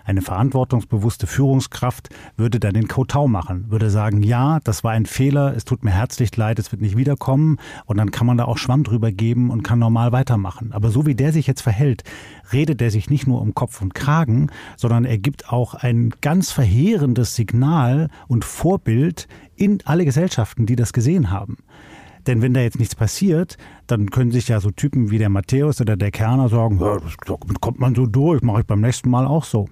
Eine 0.06 0.20
verantwortungsbewusste 0.20 1.26
Führungskraft 1.26 2.10
würde 2.36 2.60
dann 2.60 2.74
den 2.74 2.88
Kotau 2.88 3.26
machen, 3.26 3.70
würde 3.70 3.88
sagen, 3.88 4.22
ja, 4.22 4.60
das 4.62 4.84
war 4.84 4.92
ein 4.92 5.06
Fehler, 5.06 5.56
es 5.56 5.64
tut 5.64 5.82
mir 5.82 5.92
herzlich 5.92 6.36
leid, 6.36 6.58
es 6.58 6.72
wird 6.72 6.82
nicht 6.82 6.98
wiederkommen 6.98 7.58
und 7.86 7.96
dann 7.96 8.10
kann 8.10 8.26
man 8.26 8.36
da 8.36 8.44
auch 8.44 8.58
Schwamm 8.58 8.84
drüber 8.84 9.12
geben 9.12 9.50
und 9.50 9.62
kann 9.62 9.78
normal 9.78 10.12
weitermachen. 10.12 10.72
Aber 10.72 10.90
so 10.90 11.06
wie 11.06 11.14
der 11.14 11.32
sich 11.32 11.46
jetzt 11.46 11.62
verhält, 11.62 12.04
redet 12.52 12.82
er 12.82 12.90
sich 12.90 13.08
nicht 13.08 13.26
nur 13.26 13.40
um 13.40 13.54
Kopf 13.54 13.80
und 13.80 13.94
Kragen, 13.94 14.50
sondern 14.76 15.06
er 15.06 15.16
gibt 15.16 15.50
auch 15.50 15.74
ein 15.74 16.12
ganz 16.20 16.52
verheerendes 16.52 17.34
Signal 17.34 18.08
und 18.28 18.44
Vorbild 18.44 19.26
in 19.56 19.78
alle 19.86 20.04
Gesellschaften, 20.04 20.66
die 20.66 20.76
das 20.76 20.92
gesehen 20.92 21.30
haben. 21.30 21.56
Denn 22.26 22.42
wenn 22.42 22.54
da 22.54 22.60
jetzt 22.60 22.78
nichts 22.78 22.94
passiert, 22.94 23.56
dann 23.86 24.10
können 24.10 24.32
sich 24.32 24.48
ja 24.48 24.60
so 24.60 24.70
Typen 24.70 25.10
wie 25.10 25.18
der 25.18 25.28
Matthäus 25.28 25.80
oder 25.80 25.96
der 25.96 26.10
Kerner 26.10 26.48
sagen, 26.48 26.78
ja, 26.78 26.98
das 26.98 27.16
kommt 27.60 27.78
man 27.78 27.94
so 27.94 28.06
durch, 28.06 28.42
mache 28.42 28.60
ich 28.60 28.66
beim 28.66 28.80
nächsten 28.80 29.10
Mal 29.10 29.26
auch 29.26 29.44
so. 29.44 29.68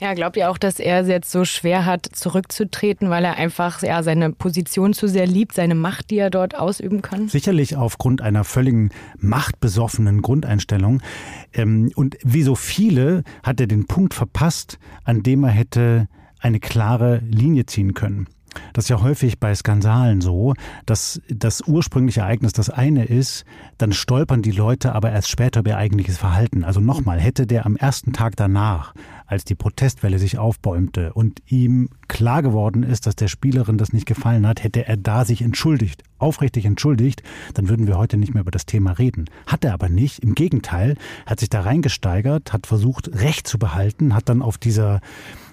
Ja, 0.00 0.14
glaubt 0.14 0.36
ihr 0.36 0.50
auch, 0.50 0.58
dass 0.58 0.78
er 0.78 1.00
es 1.00 1.08
jetzt 1.08 1.30
so 1.30 1.44
schwer 1.44 1.86
hat, 1.86 2.06
zurückzutreten, 2.12 3.10
weil 3.10 3.24
er 3.24 3.36
einfach 3.36 3.82
ja, 3.82 4.02
seine 4.02 4.32
Position 4.32 4.92
zu 4.92 5.08
sehr 5.08 5.26
liebt, 5.26 5.54
seine 5.54 5.74
Macht, 5.74 6.10
die 6.10 6.18
er 6.18 6.30
dort 6.30 6.56
ausüben 6.56 7.02
kann? 7.02 7.28
Sicherlich 7.28 7.76
aufgrund 7.76 8.20
einer 8.20 8.44
völligen 8.44 8.90
machtbesoffenen 9.18 10.22
Grundeinstellung. 10.22 11.02
Ähm, 11.52 11.90
und 11.94 12.16
wie 12.22 12.42
so 12.42 12.54
viele 12.54 13.22
hat 13.42 13.60
er 13.60 13.66
den 13.66 13.86
Punkt 13.86 14.14
verpasst, 14.14 14.78
an 15.04 15.22
dem 15.22 15.44
er 15.44 15.50
hätte 15.50 16.08
eine 16.40 16.60
klare 16.60 17.22
Linie 17.26 17.66
ziehen 17.66 17.94
können. 17.94 18.28
Das 18.72 18.84
ist 18.84 18.88
ja 18.88 19.02
häufig 19.02 19.38
bei 19.38 19.54
Skandalen 19.54 20.20
so, 20.20 20.54
dass 20.86 21.20
das 21.28 21.62
ursprüngliche 21.66 22.20
Ereignis 22.20 22.52
das 22.52 22.70
eine 22.70 23.04
ist, 23.04 23.44
dann 23.78 23.92
stolpern 23.92 24.42
die 24.42 24.50
Leute 24.50 24.94
aber 24.94 25.10
erst 25.10 25.28
später 25.28 25.60
über 25.60 25.70
ihr 25.70 25.78
eigentliches 25.78 26.18
Verhalten. 26.18 26.64
Also 26.64 26.80
nochmal, 26.80 27.20
hätte 27.20 27.46
der 27.46 27.66
am 27.66 27.76
ersten 27.76 28.12
Tag 28.12 28.36
danach, 28.36 28.94
als 29.26 29.44
die 29.44 29.54
Protestwelle 29.54 30.18
sich 30.18 30.38
aufbäumte 30.38 31.12
und 31.12 31.40
ihm 31.46 31.88
klar 32.08 32.42
geworden 32.42 32.82
ist, 32.82 33.06
dass 33.06 33.16
der 33.16 33.28
Spielerin 33.28 33.78
das 33.78 33.92
nicht 33.92 34.06
gefallen 34.06 34.46
hat, 34.46 34.62
hätte 34.62 34.86
er 34.86 34.96
da 34.96 35.24
sich 35.24 35.42
entschuldigt, 35.42 36.02
aufrichtig 36.18 36.64
entschuldigt, 36.66 37.22
dann 37.54 37.68
würden 37.68 37.86
wir 37.86 37.98
heute 37.98 38.16
nicht 38.16 38.34
mehr 38.34 38.42
über 38.42 38.50
das 38.50 38.66
Thema 38.66 38.92
reden. 38.92 39.24
Hat 39.46 39.64
er 39.64 39.72
aber 39.72 39.88
nicht. 39.88 40.20
Im 40.20 40.34
Gegenteil, 40.34 40.96
hat 41.26 41.40
sich 41.40 41.48
da 41.48 41.62
reingesteigert, 41.62 42.52
hat 42.52 42.66
versucht, 42.66 43.10
Recht 43.14 43.46
zu 43.46 43.58
behalten, 43.58 44.14
hat 44.14 44.28
dann 44.28 44.42
auf 44.42 44.58
dieser 44.58 45.00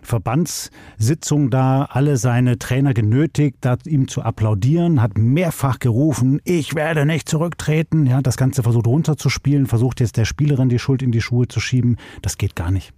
Verbandssitzung 0.02 1.50
da 1.50 1.86
alle 1.92 2.18
seine 2.18 2.58
Trainer 2.60 2.94
genötigt, 2.94 3.58
da 3.62 3.78
ihm 3.86 4.08
zu 4.08 4.22
applaudieren, 4.22 5.02
hat 5.02 5.18
mehrfach 5.18 5.80
gerufen, 5.80 6.42
ich 6.44 6.76
werde 6.76 7.06
nicht 7.06 7.30
zurücktreten, 7.30 8.06
ja, 8.06 8.22
das 8.22 8.38
Ganze 8.38 8.64
versucht 8.64 8.88
runterzuspielen, 8.88 9.68
versucht 9.68 10.00
jetzt 10.00 10.18
der 10.18 10.26
Spielerin 10.26 10.70
die 10.70 10.80
Schuld 10.80 11.02
in 11.02 11.12
die 11.12 11.22
Schuhe 11.22 11.48
zu 11.48 11.60
schieben. 11.60 11.98
Das 12.22 12.38
geht 12.38 12.56
gar 12.56 12.72
nicht. 12.72 12.94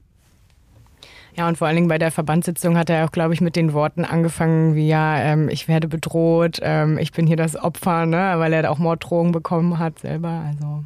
Ja, 1.36 1.48
und 1.48 1.58
vor 1.58 1.68
allen 1.68 1.76
Dingen 1.76 1.88
bei 1.88 1.98
der 1.98 2.12
Verbandssitzung 2.12 2.78
hat 2.78 2.90
er 2.90 3.06
auch, 3.06 3.12
glaube 3.12 3.34
ich, 3.34 3.42
mit 3.42 3.56
den 3.56 3.74
Worten 3.74 4.06
angefangen 4.06 4.76
wie, 4.76 4.88
ja, 4.88 5.18
ähm, 5.18 5.50
ich 5.50 5.68
werde 5.68 5.88
bedroht, 5.88 6.60
ähm, 6.62 7.00
ich 7.00 7.12
bin 7.12 7.26
hier 7.26 7.38
das 7.38 7.56
Opfer, 7.56 8.06
ne, 8.06 8.36
weil 8.38 8.54
er 8.54 8.70
auch 8.70 8.78
Morddrohungen 8.78 9.32
bekommen 9.32 9.80
hat 9.80 10.00
selber, 10.00 10.44
also... 10.48 10.84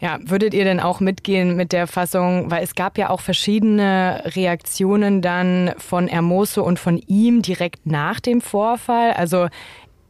Ja, 0.00 0.18
würdet 0.22 0.54
ihr 0.54 0.64
denn 0.64 0.80
auch 0.80 1.00
mitgehen 1.00 1.56
mit 1.56 1.72
der 1.72 1.86
Fassung, 1.86 2.50
weil 2.50 2.64
es 2.64 2.74
gab 2.74 2.96
ja 2.96 3.10
auch 3.10 3.20
verschiedene 3.20 4.22
Reaktionen 4.24 5.20
dann 5.20 5.74
von 5.76 6.08
Hermoso 6.08 6.62
und 6.62 6.78
von 6.78 6.96
ihm 7.06 7.42
direkt 7.42 7.84
nach 7.84 8.18
dem 8.18 8.40
Vorfall. 8.40 9.12
Also 9.12 9.48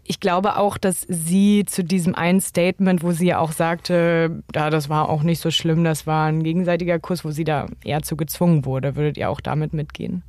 ich 0.04 0.20
glaube 0.20 0.56
auch, 0.56 0.78
dass 0.78 1.06
sie 1.09 1.64
zu 1.66 1.82
diesem 1.82 2.14
einen 2.14 2.40
Statement, 2.40 3.02
wo 3.02 3.11
sie 3.11 3.26
ja 3.26 3.38
auch 3.38 3.52
sagte, 3.52 4.42
ja, 4.54 4.70
das 4.70 4.88
war 4.88 5.09
auch 5.09 5.25
nicht 5.25 5.40
so 5.40 5.50
schlimm, 5.50 5.82
das 5.82 6.06
war 6.06 6.26
ein 6.26 6.44
gegenseitiger 6.44 7.00
Kuss, 7.00 7.25
wo 7.25 7.32
sie 7.32 7.44
da 7.44 7.66
eher 7.85 8.02
zu 8.02 8.16
gezwungen 8.16 8.64
wurde. 8.64 8.94
Würdet 8.94 9.16
ihr 9.18 9.28
auch 9.28 9.40
damit 9.40 9.73
mitgehen? 9.73 10.23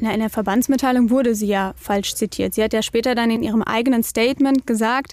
Na, 0.00 0.12
in 0.12 0.20
der 0.20 0.30
Verbandsmitteilung 0.30 1.10
wurde 1.10 1.34
sie 1.34 1.46
ja 1.46 1.74
falsch 1.76 2.14
zitiert. 2.14 2.54
Sie 2.54 2.62
hat 2.62 2.72
ja 2.72 2.82
später 2.82 3.14
dann 3.14 3.30
in 3.30 3.42
ihrem 3.42 3.62
eigenen 3.62 4.02
Statement 4.02 4.66
gesagt, 4.66 5.12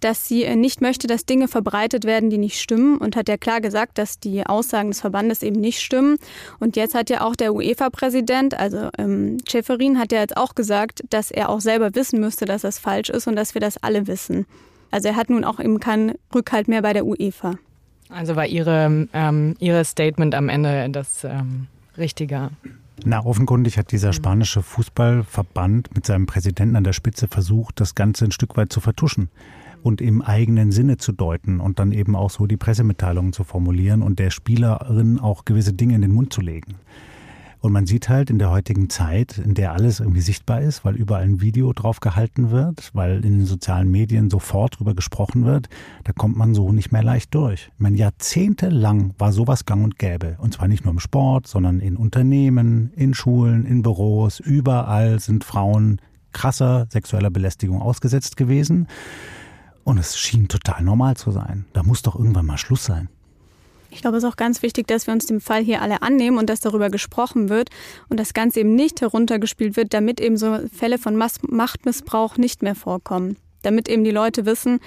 dass 0.00 0.26
sie 0.26 0.44
äh, 0.44 0.56
nicht 0.56 0.80
möchte, 0.80 1.06
dass 1.06 1.26
Dinge 1.26 1.48
verbreitet 1.48 2.04
werden, 2.04 2.30
die 2.30 2.38
nicht 2.38 2.58
stimmen 2.58 2.96
und 2.98 3.16
hat 3.16 3.28
ja 3.28 3.36
klar 3.36 3.60
gesagt, 3.60 3.98
dass 3.98 4.18
die 4.18 4.46
Aussagen 4.46 4.90
des 4.90 5.00
Verbandes 5.00 5.42
eben 5.42 5.60
nicht 5.60 5.80
stimmen. 5.80 6.16
Und 6.58 6.76
jetzt 6.76 6.94
hat 6.94 7.10
ja 7.10 7.22
auch 7.22 7.36
der 7.36 7.54
UEFA-Präsident, 7.54 8.54
also 8.54 8.88
ähm, 8.98 9.38
Schäferin, 9.48 9.98
hat 9.98 10.12
ja 10.12 10.20
jetzt 10.20 10.36
auch 10.36 10.54
gesagt, 10.54 11.02
dass 11.10 11.30
er 11.30 11.48
auch 11.48 11.60
selber 11.60 11.94
wissen 11.94 12.20
müsste, 12.20 12.44
dass 12.44 12.62
das 12.62 12.78
falsch 12.78 13.10
ist 13.10 13.26
und 13.26 13.36
dass 13.36 13.54
wir 13.54 13.60
das 13.60 13.82
alle 13.82 14.06
wissen. 14.06 14.46
Also 14.90 15.08
er 15.08 15.16
hat 15.16 15.30
nun 15.30 15.44
auch 15.44 15.60
eben 15.60 15.80
keinen 15.80 16.14
Rückhalt 16.34 16.66
mehr 16.68 16.82
bei 16.82 16.92
der 16.92 17.06
UEFA. 17.06 17.56
Also 18.08 18.34
war 18.36 18.46
ihre, 18.46 19.08
ähm, 19.12 19.56
ihre 19.60 19.84
Statement 19.84 20.34
am 20.34 20.48
Ende 20.48 20.88
das 20.90 21.24
ähm, 21.24 21.68
Richtige? 21.96 22.50
Na, 23.04 23.24
offenkundig 23.24 23.78
hat 23.78 23.92
dieser 23.92 24.12
spanische 24.12 24.62
Fußballverband 24.62 25.94
mit 25.94 26.04
seinem 26.04 26.26
Präsidenten 26.26 26.76
an 26.76 26.84
der 26.84 26.92
Spitze 26.92 27.28
versucht, 27.28 27.80
das 27.80 27.94
Ganze 27.94 28.26
ein 28.26 28.30
Stück 28.30 28.58
weit 28.58 28.72
zu 28.72 28.80
vertuschen 28.80 29.30
und 29.82 30.02
im 30.02 30.20
eigenen 30.20 30.70
Sinne 30.70 30.98
zu 30.98 31.12
deuten 31.12 31.60
und 31.60 31.78
dann 31.78 31.92
eben 31.92 32.14
auch 32.14 32.28
so 32.28 32.46
die 32.46 32.58
Pressemitteilungen 32.58 33.32
zu 33.32 33.42
formulieren 33.42 34.02
und 34.02 34.18
der 34.18 34.30
Spielerin 34.30 35.18
auch 35.18 35.46
gewisse 35.46 35.72
Dinge 35.72 35.94
in 35.94 36.02
den 36.02 36.12
Mund 36.12 36.32
zu 36.32 36.42
legen. 36.42 36.74
Und 37.60 37.72
man 37.72 37.86
sieht 37.86 38.08
halt 38.08 38.30
in 38.30 38.38
der 38.38 38.50
heutigen 38.50 38.88
Zeit, 38.88 39.36
in 39.36 39.54
der 39.54 39.72
alles 39.72 40.00
irgendwie 40.00 40.22
sichtbar 40.22 40.62
ist, 40.62 40.84
weil 40.84 40.96
überall 40.96 41.24
ein 41.24 41.42
Video 41.42 41.72
drauf 41.74 42.00
gehalten 42.00 42.50
wird, 42.50 42.90
weil 42.94 43.16
in 43.16 43.38
den 43.38 43.46
sozialen 43.46 43.90
Medien 43.90 44.30
sofort 44.30 44.78
drüber 44.78 44.94
gesprochen 44.94 45.44
wird, 45.44 45.68
da 46.04 46.12
kommt 46.12 46.36
man 46.36 46.54
so 46.54 46.72
nicht 46.72 46.90
mehr 46.90 47.02
leicht 47.02 47.34
durch. 47.34 47.70
Ich 47.74 47.80
meine, 47.80 47.98
jahrzehntelang 47.98 49.14
war 49.18 49.32
sowas 49.32 49.66
gang 49.66 49.84
und 49.84 49.98
gäbe. 49.98 50.36
Und 50.38 50.54
zwar 50.54 50.68
nicht 50.68 50.84
nur 50.84 50.94
im 50.94 51.00
Sport, 51.00 51.46
sondern 51.46 51.80
in 51.80 51.96
Unternehmen, 51.96 52.92
in 52.96 53.12
Schulen, 53.12 53.66
in 53.66 53.82
Büros, 53.82 54.40
überall 54.40 55.20
sind 55.20 55.44
Frauen 55.44 56.00
krasser 56.32 56.86
sexueller 56.90 57.30
Belästigung 57.30 57.82
ausgesetzt 57.82 58.38
gewesen. 58.38 58.86
Und 59.84 59.98
es 59.98 60.18
schien 60.18 60.48
total 60.48 60.82
normal 60.82 61.16
zu 61.16 61.30
sein. 61.30 61.66
Da 61.74 61.82
muss 61.82 62.00
doch 62.00 62.16
irgendwann 62.16 62.46
mal 62.46 62.58
Schluss 62.58 62.84
sein. 62.84 63.08
Ich 63.90 64.02
glaube, 64.02 64.16
es 64.16 64.24
ist 64.24 64.30
auch 64.30 64.36
ganz 64.36 64.62
wichtig, 64.62 64.86
dass 64.86 65.06
wir 65.06 65.14
uns 65.14 65.26
dem 65.26 65.40
Fall 65.40 65.62
hier 65.62 65.82
alle 65.82 66.02
annehmen 66.02 66.38
und 66.38 66.48
dass 66.48 66.60
darüber 66.60 66.90
gesprochen 66.90 67.48
wird 67.48 67.70
und 68.08 68.20
das 68.20 68.34
Ganze 68.34 68.60
eben 68.60 68.74
nicht 68.74 69.00
heruntergespielt 69.00 69.76
wird, 69.76 69.92
damit 69.92 70.20
eben 70.20 70.36
so 70.36 70.60
Fälle 70.72 70.98
von 70.98 71.16
Machtmissbrauch 71.16 72.36
nicht 72.36 72.62
mehr 72.62 72.74
vorkommen. 72.74 73.36
Damit 73.62 73.88
eben 73.88 74.04
die 74.04 74.12
Leute 74.12 74.46
wissen, 74.46 74.80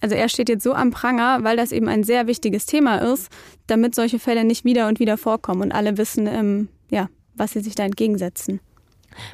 also 0.00 0.14
er 0.14 0.28
steht 0.28 0.48
jetzt 0.48 0.64
so 0.64 0.74
am 0.74 0.90
Pranger, 0.90 1.42
weil 1.42 1.56
das 1.56 1.72
eben 1.72 1.88
ein 1.88 2.04
sehr 2.04 2.26
wichtiges 2.26 2.66
Thema 2.66 2.98
ist, 2.98 3.28
damit 3.66 3.94
solche 3.94 4.18
Fälle 4.18 4.44
nicht 4.44 4.64
wieder 4.64 4.88
und 4.88 5.00
wieder 5.00 5.16
vorkommen 5.16 5.62
und 5.62 5.72
alle 5.72 5.96
wissen, 5.96 6.26
ähm, 6.26 6.68
ja, 6.90 7.08
was 7.34 7.52
sie 7.52 7.60
sich 7.60 7.74
da 7.74 7.84
entgegensetzen. 7.84 8.60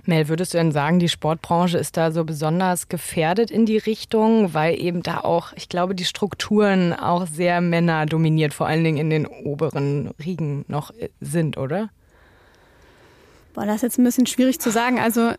Mel, 0.05 0.29
würdest 0.29 0.55
du 0.55 0.59
denn 0.59 0.73
sagen, 0.73 0.99
die 0.99 1.09
Sportbranche 1.09 1.79
ist 1.79 1.97
da 1.97 2.11
so 2.11 2.25
besonders 2.25 2.89
gefährdet 2.89 3.51
in 3.51 3.67
die 3.67 3.79
Richtung, 3.79 4.55
weil 4.55 4.81
eben 4.81 5.03
da 5.03 5.19
auch, 5.19 5.53
ich 5.55 5.69
glaube, 5.69 5.95
die 5.95 6.05
Strukturen 6.05 6.93
auch 6.93 7.27
sehr 7.27 7.61
Männer 7.61 8.07
dominiert, 8.07 8.55
vor 8.55 8.67
allen 8.67 8.85
Dingen 8.85 8.99
in 8.99 9.11
den 9.11 9.27
oberen 9.27 10.11
Riegen 10.25 10.65
noch 10.69 10.91
äh, 10.91 11.09
sind, 11.21 11.57
oder? 11.57 11.91
Boah, 13.55 13.67
das 13.67 13.77
ist 13.77 13.83
jetzt 13.83 13.99
ein 13.99 14.05
bisschen 14.05 14.27
schwierig 14.27 14.61
zu 14.61 14.71
sagen. 14.71 14.99
Also 14.99 15.33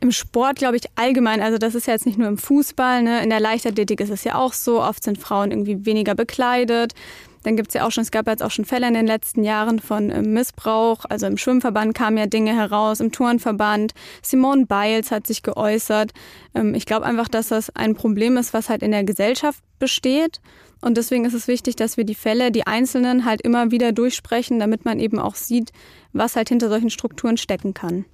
im 0.00 0.10
Sport, 0.10 0.56
glaube 0.56 0.76
ich, 0.76 0.82
allgemein, 0.96 1.40
also 1.40 1.58
das 1.58 1.74
ist 1.76 1.86
ja 1.86 1.92
jetzt 1.92 2.06
nicht 2.06 2.18
nur 2.18 2.26
im 2.26 2.36
Fußball, 2.36 3.02
ne? 3.02 3.22
in 3.22 3.30
der 3.30 3.38
Leichtathletik 3.38 4.00
ist 4.00 4.10
es 4.10 4.24
ja 4.24 4.34
auch 4.34 4.52
so, 4.52 4.82
oft 4.82 5.04
sind 5.04 5.16
Frauen 5.16 5.52
irgendwie 5.52 5.86
weniger 5.86 6.16
bekleidet. 6.16 6.94
Dann 7.42 7.56
gibt 7.56 7.68
es 7.68 7.74
ja 7.74 7.86
auch 7.86 7.90
schon, 7.90 8.02
es 8.02 8.10
gab 8.10 8.26
jetzt 8.26 8.42
auch 8.42 8.50
schon 8.50 8.64
Fälle 8.64 8.88
in 8.88 8.94
den 8.94 9.06
letzten 9.06 9.44
Jahren 9.44 9.78
von 9.78 10.10
äh, 10.10 10.22
Missbrauch. 10.22 11.04
Also 11.08 11.26
im 11.26 11.36
Schwimmverband 11.36 11.94
kamen 11.94 12.18
ja 12.18 12.26
Dinge 12.26 12.54
heraus, 12.54 13.00
im 13.00 13.12
Turnverband. 13.12 13.94
Simone 14.22 14.66
Biles 14.66 15.10
hat 15.10 15.26
sich 15.26 15.42
geäußert. 15.42 16.12
Ähm, 16.54 16.74
ich 16.74 16.86
glaube 16.86 17.06
einfach, 17.06 17.28
dass 17.28 17.48
das 17.48 17.74
ein 17.74 17.94
Problem 17.94 18.36
ist, 18.36 18.54
was 18.54 18.68
halt 18.68 18.82
in 18.82 18.92
der 18.92 19.04
Gesellschaft 19.04 19.62
besteht. 19.78 20.40
Und 20.80 20.96
deswegen 20.96 21.24
ist 21.24 21.34
es 21.34 21.46
wichtig, 21.46 21.76
dass 21.76 21.96
wir 21.96 22.04
die 22.04 22.16
Fälle, 22.16 22.50
die 22.50 22.66
einzelnen 22.66 23.24
halt 23.24 23.40
immer 23.40 23.70
wieder 23.70 23.92
durchsprechen, 23.92 24.58
damit 24.58 24.84
man 24.84 24.98
eben 24.98 25.18
auch 25.18 25.36
sieht, 25.36 25.72
was 26.12 26.34
halt 26.34 26.48
hinter 26.48 26.68
solchen 26.68 26.90
Strukturen 26.90 27.36
stecken 27.36 27.72
kann. 27.72 28.04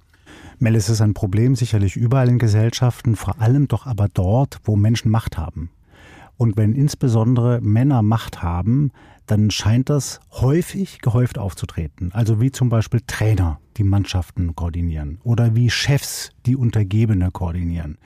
Mel, 0.59 0.75
es 0.75 0.89
ist 0.89 1.01
ein 1.01 1.13
Problem 1.13 1.55
sicherlich 1.55 1.95
überall 1.95 2.29
in 2.29 2.37
Gesellschaften, 2.37 3.15
vor 3.15 3.41
allem 3.41 3.67
doch 3.67 3.87
aber 3.87 4.07
dort, 4.13 4.59
wo 4.63 4.75
Menschen 4.75 5.09
Macht 5.09 5.37
haben. 5.37 5.71
Und 6.37 6.57
wenn 6.57 6.73
insbesondere 6.73 7.59
Männer 7.61 8.01
Macht 8.01 8.43
haben, 8.43 8.91
dann 9.31 9.51
scheint 9.51 9.89
das 9.89 10.19
häufig 10.31 10.99
gehäuft 10.99 11.37
aufzutreten. 11.37 12.11
Also 12.13 12.41
wie 12.41 12.51
zum 12.51 12.69
Beispiel 12.69 13.01
Trainer, 13.05 13.59
die 13.77 13.83
Mannschaften 13.83 14.55
koordinieren 14.55 15.19
oder 15.23 15.55
wie 15.55 15.69
Chefs, 15.69 16.31
die 16.45 16.55
Untergebene 16.55 17.31
koordinieren. 17.31 17.97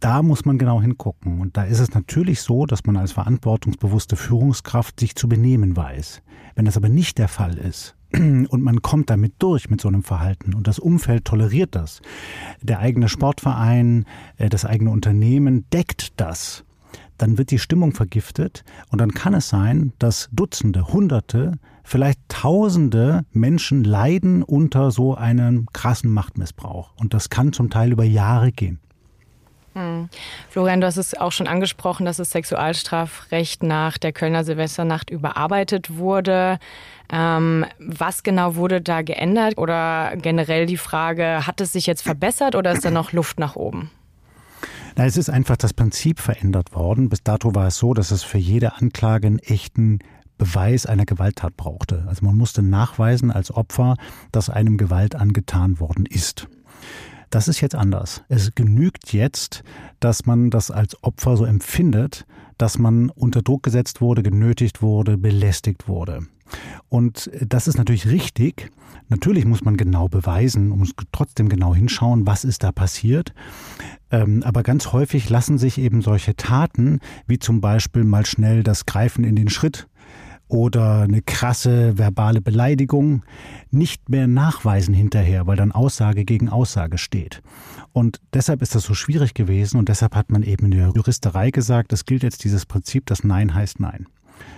Da 0.00 0.22
muss 0.22 0.44
man 0.44 0.58
genau 0.58 0.80
hingucken. 0.80 1.40
Und 1.40 1.56
da 1.56 1.64
ist 1.64 1.78
es 1.78 1.94
natürlich 1.94 2.40
so, 2.40 2.66
dass 2.66 2.84
man 2.84 2.96
als 2.96 3.12
verantwortungsbewusste 3.12 4.16
Führungskraft 4.16 4.98
sich 4.98 5.14
zu 5.14 5.28
benehmen 5.28 5.76
weiß. 5.76 6.22
Wenn 6.56 6.64
das 6.64 6.76
aber 6.76 6.88
nicht 6.88 7.18
der 7.18 7.28
Fall 7.28 7.56
ist, 7.56 7.94
und 8.14 8.62
man 8.62 8.82
kommt 8.82 9.10
damit 9.10 9.34
durch 9.38 9.70
mit 9.70 9.80
so 9.80 9.88
einem 9.88 10.02
Verhalten 10.02 10.54
und 10.54 10.66
das 10.66 10.78
Umfeld 10.78 11.24
toleriert 11.24 11.74
das. 11.74 12.02
Der 12.60 12.80
eigene 12.80 13.08
Sportverein, 13.08 14.06
äh, 14.36 14.48
das 14.48 14.64
eigene 14.64 14.90
Unternehmen 14.90 15.66
deckt 15.72 16.20
das. 16.20 16.64
Dann 17.22 17.38
wird 17.38 17.52
die 17.52 17.60
Stimmung 17.60 17.92
vergiftet 17.92 18.64
und 18.90 19.00
dann 19.00 19.12
kann 19.12 19.32
es 19.32 19.48
sein, 19.48 19.92
dass 20.00 20.28
Dutzende, 20.32 20.88
Hunderte, 20.88 21.52
vielleicht 21.84 22.18
Tausende 22.26 23.24
Menschen 23.30 23.84
leiden 23.84 24.42
unter 24.42 24.90
so 24.90 25.14
einem 25.14 25.68
krassen 25.72 26.10
Machtmissbrauch. 26.10 26.94
Und 26.96 27.14
das 27.14 27.30
kann 27.30 27.52
zum 27.52 27.70
Teil 27.70 27.92
über 27.92 28.02
Jahre 28.02 28.50
gehen. 28.50 28.80
Hm. 29.74 30.08
Florian, 30.50 30.80
du 30.80 30.88
hast 30.88 30.96
es 30.96 31.14
auch 31.14 31.30
schon 31.30 31.46
angesprochen, 31.46 32.06
dass 32.06 32.16
das 32.16 32.32
Sexualstrafrecht 32.32 33.62
nach 33.62 33.98
der 33.98 34.12
Kölner 34.12 34.42
Silvesternacht 34.42 35.08
überarbeitet 35.08 35.96
wurde. 35.96 36.58
Ähm, 37.08 37.64
was 37.78 38.24
genau 38.24 38.56
wurde 38.56 38.80
da 38.80 39.02
geändert? 39.02 39.58
Oder 39.58 40.14
generell 40.16 40.66
die 40.66 40.76
Frage, 40.76 41.46
hat 41.46 41.60
es 41.60 41.72
sich 41.72 41.86
jetzt 41.86 42.02
verbessert 42.02 42.56
oder 42.56 42.72
ist 42.72 42.84
da 42.84 42.90
noch 42.90 43.12
Luft 43.12 43.38
nach 43.38 43.54
oben? 43.54 43.92
Na, 44.96 45.06
es 45.06 45.16
ist 45.16 45.30
einfach 45.30 45.56
das 45.56 45.72
Prinzip 45.72 46.20
verändert 46.20 46.74
worden. 46.74 47.08
Bis 47.08 47.22
dato 47.22 47.54
war 47.54 47.68
es 47.68 47.76
so, 47.76 47.94
dass 47.94 48.10
es 48.10 48.22
für 48.22 48.38
jede 48.38 48.76
Anklage 48.76 49.26
einen 49.26 49.38
echten 49.38 50.00
Beweis 50.38 50.86
einer 50.86 51.06
Gewalttat 51.06 51.56
brauchte. 51.56 52.04
Also 52.08 52.24
man 52.26 52.36
musste 52.36 52.62
nachweisen 52.62 53.30
als 53.30 53.54
Opfer, 53.54 53.96
dass 54.32 54.50
einem 54.50 54.76
Gewalt 54.76 55.14
angetan 55.14 55.80
worden 55.80 56.04
ist. 56.06 56.48
Das 57.32 57.48
ist 57.48 57.62
jetzt 57.62 57.74
anders. 57.74 58.22
Es 58.28 58.54
genügt 58.54 59.14
jetzt, 59.14 59.64
dass 60.00 60.26
man 60.26 60.50
das 60.50 60.70
als 60.70 61.02
Opfer 61.02 61.38
so 61.38 61.46
empfindet, 61.46 62.26
dass 62.58 62.78
man 62.78 63.08
unter 63.08 63.40
Druck 63.40 63.62
gesetzt 63.62 64.02
wurde, 64.02 64.22
genötigt 64.22 64.82
wurde, 64.82 65.16
belästigt 65.16 65.88
wurde. 65.88 66.26
Und 66.90 67.30
das 67.40 67.68
ist 67.68 67.78
natürlich 67.78 68.06
richtig. 68.06 68.70
Natürlich 69.08 69.46
muss 69.46 69.64
man 69.64 69.78
genau 69.78 70.08
beweisen, 70.08 70.68
man 70.68 70.80
muss 70.80 70.92
trotzdem 71.10 71.48
genau 71.48 71.74
hinschauen, 71.74 72.26
was 72.26 72.44
ist 72.44 72.64
da 72.64 72.70
passiert. 72.70 73.32
Ähm, 74.10 74.42
aber 74.42 74.62
ganz 74.62 74.92
häufig 74.92 75.30
lassen 75.30 75.56
sich 75.56 75.78
eben 75.78 76.02
solche 76.02 76.36
Taten, 76.36 77.00
wie 77.26 77.38
zum 77.38 77.62
Beispiel 77.62 78.04
mal 78.04 78.26
schnell 78.26 78.62
das 78.62 78.84
Greifen 78.84 79.24
in 79.24 79.36
den 79.36 79.48
Schritt 79.48 79.88
oder 80.52 81.00
eine 81.00 81.22
krasse 81.22 81.96
verbale 81.96 82.42
Beleidigung 82.42 83.22
nicht 83.70 84.10
mehr 84.10 84.26
nachweisen 84.26 84.92
hinterher, 84.92 85.46
weil 85.46 85.56
dann 85.56 85.72
Aussage 85.72 86.26
gegen 86.26 86.50
Aussage 86.50 86.98
steht. 86.98 87.42
Und 87.92 88.20
deshalb 88.34 88.60
ist 88.60 88.74
das 88.74 88.84
so 88.84 88.92
schwierig 88.92 89.32
gewesen 89.32 89.78
und 89.78 89.88
deshalb 89.88 90.14
hat 90.14 90.30
man 90.30 90.42
eben 90.42 90.66
in 90.66 90.72
der 90.72 90.92
Juristerei 90.94 91.50
gesagt, 91.50 91.94
es 91.94 92.04
gilt 92.04 92.22
jetzt 92.22 92.44
dieses 92.44 92.66
Prinzip, 92.66 93.06
dass 93.06 93.24
Nein 93.24 93.54
heißt 93.54 93.80
Nein. 93.80 94.06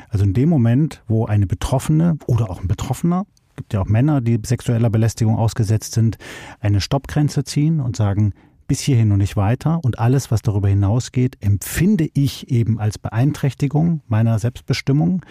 Also 0.09 0.25
in 0.25 0.35
dem 0.35 0.49
Moment, 0.49 1.03
wo 1.07 1.27
eine 1.27 1.47
Betroffene 1.47 2.19
oder 2.27 2.51
auch 2.51 2.61
ein 2.61 2.69
Betroffener, 2.69 3.25
gibt 3.55 3.73
ja 3.73 3.81
auch 3.81 3.87
Männer, 3.87 4.21
die 4.21 4.41
sexueller 4.45 4.91
Belästigung 4.91 5.37
ausgesetzt 5.37 5.93
sind, 5.93 6.19
eine 6.59 6.81
Stoppgrenze 6.81 7.45
ziehen 7.45 7.79
und 7.79 7.95
sagen, 7.95 8.33
bis 8.67 8.81
hierhin 8.81 9.13
und 9.13 9.19
nicht 9.19 9.37
weiter 9.37 9.79
und 9.85 10.01
alles, 10.01 10.33
was 10.33 10.43
darüber 10.43 10.69
hinausgeht, 10.69 11.37
empfinde 11.41 12.09
ich 12.15 12.51
eben 12.51 12.81
als 12.81 12.99
Beeinträchtigung 12.99 14.01
meiner 14.09 14.41
Selbstbestimmung 14.41 15.23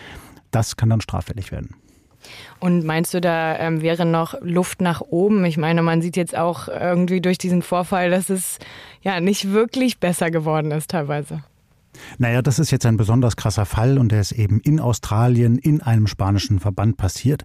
das 0.55 0.77
kann 0.77 0.89
dann 0.89 1.01
straffällig 1.01 1.51
werden. 1.51 1.75
Und 2.60 2.86
meinst 2.86 3.13
du, 3.13 3.19
da 3.19 3.57
ähm, 3.57 3.81
wäre 3.81 4.05
noch 4.05 4.36
Luft 4.41 4.81
nach 4.81 5.01
oben? 5.01 5.43
Ich 5.45 5.57
meine, 5.57 5.81
man 5.81 6.01
sieht 6.01 6.15
jetzt 6.15 6.38
auch 6.38 6.69
irgendwie 6.69 7.19
durch 7.19 7.38
diesen 7.38 7.62
Vorfall, 7.62 8.10
dass 8.10 8.29
es 8.29 8.60
ja 9.01 9.19
nicht 9.19 9.51
wirklich 9.51 10.00
besser 10.00 10.31
geworden 10.31 10.72
ist 10.72 10.91
teilweise. 10.91 11.43
Naja, 12.17 12.41
das 12.41 12.60
ist 12.60 12.72
jetzt 12.72 12.86
ein 12.86 12.98
besonders 12.98 13.36
krasser 13.36 13.65
Fall 13.65 13.98
und 13.98 14.12
der 14.12 14.22
ist 14.22 14.31
eben 14.31 14.60
in 14.62 14.79
Australien 14.79 15.57
in 15.57 15.81
einem 15.81 16.07
spanischen 16.07 16.60
Verband 16.60 16.98
passiert. 16.98 17.43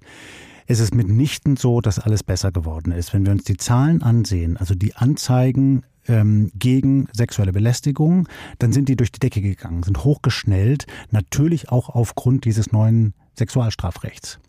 Es 0.71 0.81
ist 0.81 0.95
mitnichten 0.95 1.57
so, 1.57 1.81
dass 1.81 1.99
alles 1.99 2.23
besser 2.23 2.53
geworden 2.53 2.93
ist. 2.93 3.15
Wenn 3.15 3.25
wir 3.25 3.33
uns 3.33 3.45
die 3.45 3.57
Zahlen 3.57 4.03
ansehen, 4.03 4.59
also 4.59 4.75
die 4.75 4.95
Anzeigen 4.95 5.83
ähm, 6.07 6.53
gegen 6.55 7.09
sexuelle 7.15 7.55
Belästigung, 7.55 8.29
dann 8.59 8.75
sind 8.75 8.91
die 8.91 8.97
durch 8.97 9.11
die 9.11 9.19
Decke 9.19 9.41
gegangen, 9.41 9.83
sind 9.83 10.05
hochgeschnellt, 10.05 10.87
natürlich 11.11 11.71
auch 11.71 11.89
aufgrund 11.89 12.45
dieses 12.45 12.71
neuen 12.71 13.15
Sexualstrafrechts. 13.39 14.41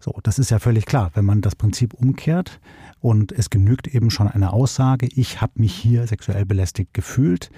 So, 0.00 0.18
das 0.22 0.38
ist 0.38 0.50
ja 0.50 0.60
völlig 0.60 0.86
klar. 0.86 1.10
Wenn 1.12 1.26
man 1.26 1.42
das 1.42 1.56
Prinzip 1.56 1.92
umkehrt 1.92 2.58
und 3.00 3.30
es 3.30 3.50
genügt 3.50 3.86
eben 3.86 4.10
schon 4.10 4.28
eine 4.28 4.54
Aussage, 4.54 5.08
ich 5.14 5.42
habe 5.42 5.52
mich 5.56 5.74
hier 5.74 6.06
sexuell 6.06 6.46
belästigt 6.46 6.94
gefühlt, 6.94 7.50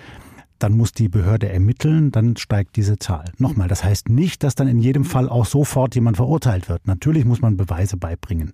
dann 0.62 0.76
muss 0.76 0.92
die 0.92 1.08
Behörde 1.08 1.48
ermitteln, 1.48 2.12
dann 2.12 2.36
steigt 2.36 2.76
diese 2.76 2.98
Zahl. 2.98 3.32
Nochmal, 3.38 3.68
das 3.68 3.82
heißt 3.82 4.08
nicht, 4.08 4.42
dass 4.42 4.54
dann 4.54 4.68
in 4.68 4.78
jedem 4.78 5.04
Fall 5.04 5.28
auch 5.28 5.46
sofort 5.46 5.94
jemand 5.94 6.16
verurteilt 6.16 6.68
wird. 6.68 6.86
Natürlich 6.86 7.24
muss 7.24 7.40
man 7.40 7.56
Beweise 7.56 7.96
beibringen. 7.96 8.52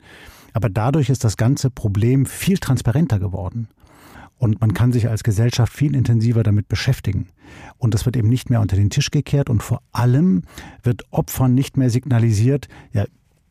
Aber 0.55 0.71
dadurch 0.71 1.11
ist 1.11 1.25
das 1.25 1.37
ganze 1.37 1.71
Problem 1.71 2.25
viel 2.25 2.59
transparenter 2.59 3.19
geworden. 3.19 3.69
Und 4.39 4.61
man 4.61 4.73
kann 4.73 4.93
sich 4.93 5.09
als 5.09 5.25
Gesellschaft 5.25 5.73
viel 5.73 5.95
intensiver 5.95 6.43
damit 6.43 6.69
beschäftigen. 6.69 7.28
Und 7.76 7.95
es 7.95 8.06
wird 8.06 8.17
eben 8.17 8.28
nicht 8.28 8.50
mehr 8.50 8.61
unter 8.61 8.76
den 8.76 8.91
Tisch 8.91 9.11
gekehrt 9.11 9.50
und 9.50 9.63
vor 9.63 9.82
allem 9.93 10.45
wird 10.82 11.02
Opfern 11.11 11.54
nicht 11.54 11.76
mehr 11.76 11.91
signalisiert, 11.91 12.69
ja, 12.93 13.04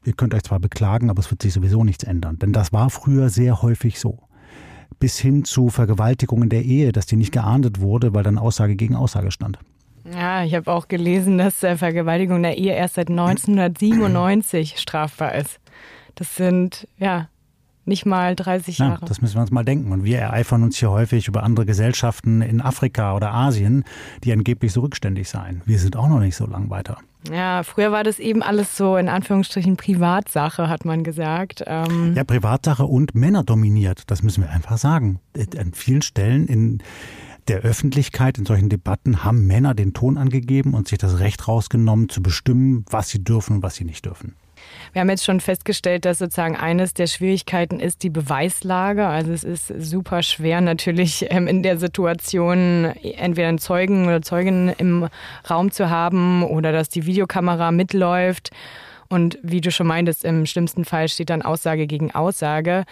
ihr 0.06 0.14
könnt 0.14 0.34
euch 0.34 0.44
zwar 0.44 0.60
beklagen, 0.60 1.10
aber 1.10 1.20
es 1.20 1.30
wird 1.30 1.42
sich 1.42 1.54
sowieso 1.54 1.84
nichts 1.84 2.06
ändern. 2.06 2.40
Denn 2.40 2.54
das 2.54 2.72
war 2.72 2.90
früher 2.90 3.30
sehr 3.30 3.62
häufig 3.62 4.00
so. 4.00 4.27
Bis 5.00 5.20
hin 5.20 5.46
zu 5.46 5.70
Vergewaltigungen 5.70 6.50
der 6.50 6.64
Ehe, 6.64 6.92
dass 6.92 7.06
die 7.06 7.16
nicht 7.16 7.32
geahndet 7.32 7.80
wurde, 7.80 8.14
weil 8.14 8.24
dann 8.24 8.38
Aussage 8.38 8.76
gegen 8.76 8.96
Aussage 8.96 9.32
stand. 9.32 9.60
Ja, 10.12 10.44
ich 10.44 10.56
habe 10.56 10.72
auch 10.72 10.88
gelesen, 10.88 11.38
dass 11.38 11.64
äh, 11.64 11.76
Vergewaltigung 11.76 12.42
der 12.42 12.58
Ehe 12.58 12.74
erst 12.74 12.96
seit 12.96 13.10
1997 13.10 14.80
strafbar 14.80 15.36
ist. 15.36 15.60
Das 16.16 16.36
sind 16.36 16.88
ja 16.98 17.28
nicht 17.88 18.06
mal 18.06 18.36
30 18.36 18.80
Jahre. 18.80 19.00
Ja, 19.02 19.08
das 19.08 19.22
müssen 19.22 19.36
wir 19.36 19.42
uns 19.42 19.52
mal 19.52 19.64
denken. 19.64 19.92
Und 19.92 20.04
wir 20.04 20.20
ereifern 20.20 20.64
uns 20.64 20.78
hier 20.78 20.92
häufig 20.92 21.28
über 21.28 21.44
andere 21.44 21.66
Gesellschaften 21.66 22.42
in 22.42 22.62
Afrika 22.62 23.16
oder 23.16 23.34
Asien, 23.34 23.84
die 24.24 24.34
angeblich 24.34 24.74
so 24.74 24.82
rückständig 24.82 25.30
seien. 25.30 25.62
Wir 25.66 25.80
sind 25.80 25.96
auch 25.96 26.08
noch 26.08 26.20
nicht 26.20 26.36
so 26.36 26.46
lang 26.46 26.70
weiter. 26.70 26.98
Ja, 27.32 27.64
früher 27.64 27.92
war 27.92 28.04
das 28.04 28.20
eben 28.20 28.44
alles 28.44 28.78
so 28.78 28.96
in 28.98 29.10
Anführungsstrichen 29.10 29.76
Privatsache, 29.76 30.70
hat 30.70 30.86
man 30.86 31.04
gesagt. 31.04 31.64
Ähm 31.66 32.14
ja, 32.16 32.24
Privatsache 32.24 32.86
und 32.86 33.16
Männer 33.16 33.44
dominiert, 33.44 34.04
das 34.08 34.24
müssen 34.24 34.44
wir 34.44 34.50
einfach 34.50 34.78
sagen. 34.78 35.20
An 35.58 35.74
vielen 35.74 36.02
Stellen 36.02 36.48
in 36.48 36.82
der 37.48 37.62
Öffentlichkeit 37.62 38.38
in 38.38 38.46
solchen 38.46 38.70
Debatten 38.70 39.24
haben 39.24 39.48
Männer 39.48 39.74
den 39.74 39.94
Ton 39.94 40.18
angegeben 40.18 40.74
und 40.74 40.88
sich 40.88 40.98
das 40.98 41.20
Recht 41.20 41.48
rausgenommen, 41.48 42.10
zu 42.10 42.22
bestimmen, 42.22 42.86
was 42.90 43.10
sie 43.10 43.24
dürfen 43.24 43.58
und 43.58 43.64
was 43.64 43.76
sie 43.76 43.86
nicht 43.86 44.06
dürfen. 44.06 44.36
Wir 44.94 45.02
haben 45.02 45.10
jetzt 45.10 45.26
schon 45.26 45.40
festgestellt, 45.40 46.06
dass 46.06 46.20
sozusagen 46.20 46.56
eines 46.56 46.94
der 46.94 47.08
Schwierigkeiten 47.08 47.80
ist 47.80 48.04
die 48.04 48.10
Beweislage. 48.10 49.08
Also 49.08 49.32
es 49.32 49.44
ist 49.44 49.68
super 49.80 50.24
schwer 50.24 50.62
natürlich 50.62 51.26
ähm, 51.30 51.48
in 51.48 51.64
der 51.64 51.78
Situation 51.78 52.86
entweder 53.04 53.50
einen 53.50 53.60
Zeugen 53.60 54.06
oder 54.06 54.22
Zeugin 54.22 54.70
im 54.78 55.08
Raum 55.50 55.72
zu 55.72 55.90
haben 55.90 56.44
oder 56.44 56.72
dass 56.72 56.90
die 56.90 57.06
Videokamera 57.06 57.72
mitläuft. 57.72 58.52
Und 59.10 59.40
wie 59.42 59.62
du 59.62 59.72
schon 59.72 59.88
meintest, 59.88 60.26
im 60.26 60.46
schlimmsten 60.46 60.86
Fall 60.86 61.08
steht 61.08 61.30
dann 61.30 61.42
Aussage 61.42 61.88
gegen 61.88 62.14
Aussage. 62.14 62.84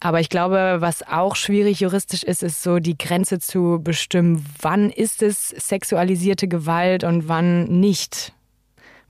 Aber 0.00 0.18
ich 0.18 0.30
glaube, 0.30 0.78
was 0.80 1.06
auch 1.06 1.36
schwierig 1.36 1.80
juristisch 1.80 2.22
ist, 2.22 2.42
ist 2.42 2.62
so 2.62 2.78
die 2.78 2.96
Grenze 2.96 3.38
zu 3.38 3.80
bestimmen, 3.82 4.46
wann 4.60 4.90
ist 4.90 5.22
es 5.22 5.50
sexualisierte 5.50 6.48
Gewalt 6.48 7.04
und 7.04 7.28
wann 7.28 7.64
nicht. 7.64 8.32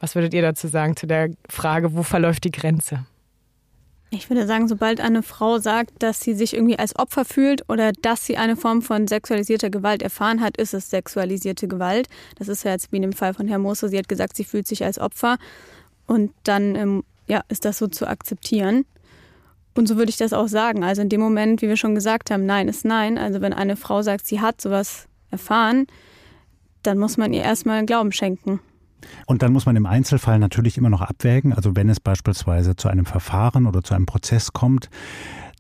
Was 0.00 0.14
würdet 0.14 0.34
ihr 0.34 0.42
dazu 0.42 0.66
sagen 0.66 0.96
zu 0.96 1.06
der 1.06 1.30
Frage, 1.48 1.94
wo 1.94 2.02
verläuft 2.02 2.44
die 2.44 2.50
Grenze? 2.50 3.04
Ich 4.12 4.28
würde 4.28 4.46
sagen, 4.46 4.66
sobald 4.66 5.00
eine 5.00 5.22
Frau 5.22 5.58
sagt, 5.58 6.02
dass 6.02 6.20
sie 6.20 6.34
sich 6.34 6.54
irgendwie 6.54 6.78
als 6.78 6.98
Opfer 6.98 7.24
fühlt 7.24 7.68
oder 7.68 7.92
dass 7.92 8.26
sie 8.26 8.36
eine 8.36 8.56
Form 8.56 8.82
von 8.82 9.06
sexualisierter 9.06 9.70
Gewalt 9.70 10.02
erfahren 10.02 10.40
hat, 10.40 10.56
ist 10.56 10.74
es 10.74 10.90
sexualisierte 10.90 11.68
Gewalt. 11.68 12.08
Das 12.36 12.48
ist 12.48 12.64
ja 12.64 12.72
jetzt 12.72 12.90
wie 12.90 12.96
in 12.96 13.02
dem 13.02 13.12
Fall 13.12 13.34
von 13.34 13.46
Herrn 13.46 13.62
Moser. 13.62 13.88
Sie 13.88 13.98
hat 13.98 14.08
gesagt, 14.08 14.36
sie 14.36 14.42
fühlt 14.42 14.66
sich 14.66 14.84
als 14.84 14.98
Opfer. 14.98 15.38
Und 16.08 16.32
dann 16.42 16.74
ähm, 16.74 17.04
ja, 17.28 17.44
ist 17.48 17.64
das 17.64 17.78
so 17.78 17.86
zu 17.86 18.08
akzeptieren. 18.08 18.84
Und 19.76 19.86
so 19.86 19.96
würde 19.96 20.10
ich 20.10 20.16
das 20.16 20.32
auch 20.32 20.48
sagen. 20.48 20.82
Also 20.82 21.02
in 21.02 21.08
dem 21.08 21.20
Moment, 21.20 21.62
wie 21.62 21.68
wir 21.68 21.76
schon 21.76 21.94
gesagt 21.94 22.32
haben, 22.32 22.46
nein 22.46 22.66
ist 22.66 22.84
nein. 22.84 23.16
Also 23.16 23.40
wenn 23.40 23.52
eine 23.52 23.76
Frau 23.76 24.02
sagt, 24.02 24.26
sie 24.26 24.40
hat 24.40 24.60
sowas 24.60 25.06
erfahren, 25.30 25.86
dann 26.82 26.98
muss 26.98 27.16
man 27.16 27.32
ihr 27.32 27.42
erstmal 27.42 27.86
Glauben 27.86 28.10
schenken. 28.10 28.58
Und 29.26 29.42
dann 29.42 29.52
muss 29.52 29.66
man 29.66 29.76
im 29.76 29.86
Einzelfall 29.86 30.38
natürlich 30.38 30.78
immer 30.78 30.90
noch 30.90 31.00
abwägen. 31.00 31.52
Also 31.52 31.76
wenn 31.76 31.88
es 31.88 32.00
beispielsweise 32.00 32.76
zu 32.76 32.88
einem 32.88 33.06
Verfahren 33.06 33.66
oder 33.66 33.82
zu 33.82 33.94
einem 33.94 34.06
Prozess 34.06 34.52
kommt, 34.52 34.90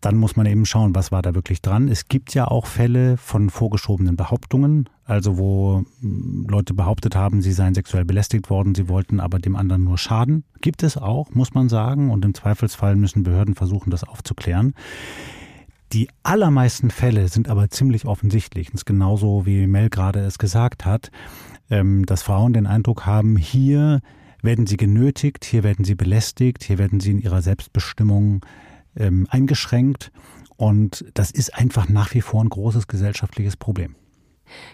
dann 0.00 0.16
muss 0.16 0.36
man 0.36 0.46
eben 0.46 0.64
schauen, 0.64 0.94
was 0.94 1.12
war 1.12 1.22
da 1.22 1.34
wirklich 1.34 1.60
dran. 1.60 1.88
Es 1.88 2.08
gibt 2.08 2.32
ja 2.32 2.46
auch 2.46 2.66
Fälle 2.66 3.16
von 3.18 3.50
vorgeschobenen 3.50 4.16
Behauptungen, 4.16 4.88
also 5.04 5.36
wo 5.36 5.84
hm, 6.00 6.46
Leute 6.48 6.72
behauptet 6.72 7.14
haben, 7.14 7.42
sie 7.42 7.52
seien 7.52 7.74
sexuell 7.74 8.04
belästigt 8.04 8.48
worden, 8.48 8.74
sie 8.74 8.88
wollten 8.88 9.20
aber 9.20 9.38
dem 9.38 9.56
anderen 9.56 9.84
nur 9.84 9.98
schaden. 9.98 10.44
Gibt 10.62 10.82
es 10.82 10.96
auch, 10.96 11.30
muss 11.30 11.52
man 11.52 11.68
sagen, 11.68 12.10
und 12.10 12.24
im 12.24 12.34
Zweifelsfall 12.34 12.96
müssen 12.96 13.24
Behörden 13.24 13.54
versuchen, 13.54 13.90
das 13.90 14.04
aufzuklären. 14.04 14.74
Die 15.92 16.08
allermeisten 16.22 16.90
Fälle 16.90 17.28
sind 17.28 17.48
aber 17.48 17.68
ziemlich 17.68 18.06
offensichtlich. 18.06 18.68
Das 18.68 18.82
ist 18.82 18.86
genauso 18.86 19.44
wie 19.44 19.66
Mel 19.66 19.90
gerade 19.90 20.20
es 20.20 20.38
gesagt 20.38 20.86
hat 20.86 21.10
ähm, 21.70 22.04
dass 22.06 22.22
Frauen 22.22 22.52
den 22.52 22.66
Eindruck 22.66 23.06
haben, 23.06 23.36
hier 23.36 24.00
werden 24.42 24.66
sie 24.66 24.76
genötigt, 24.76 25.44
hier 25.44 25.62
werden 25.62 25.84
sie 25.84 25.94
belästigt, 25.94 26.64
hier 26.64 26.78
werden 26.78 27.00
sie 27.00 27.12
in 27.12 27.20
ihrer 27.20 27.42
Selbstbestimmung 27.42 28.44
ähm, 28.96 29.26
eingeschränkt. 29.30 30.10
Und 30.56 31.04
das 31.14 31.30
ist 31.30 31.54
einfach 31.54 31.88
nach 31.88 32.12
wie 32.14 32.20
vor 32.20 32.42
ein 32.42 32.48
großes 32.48 32.86
gesellschaftliches 32.86 33.56
Problem. 33.56 33.96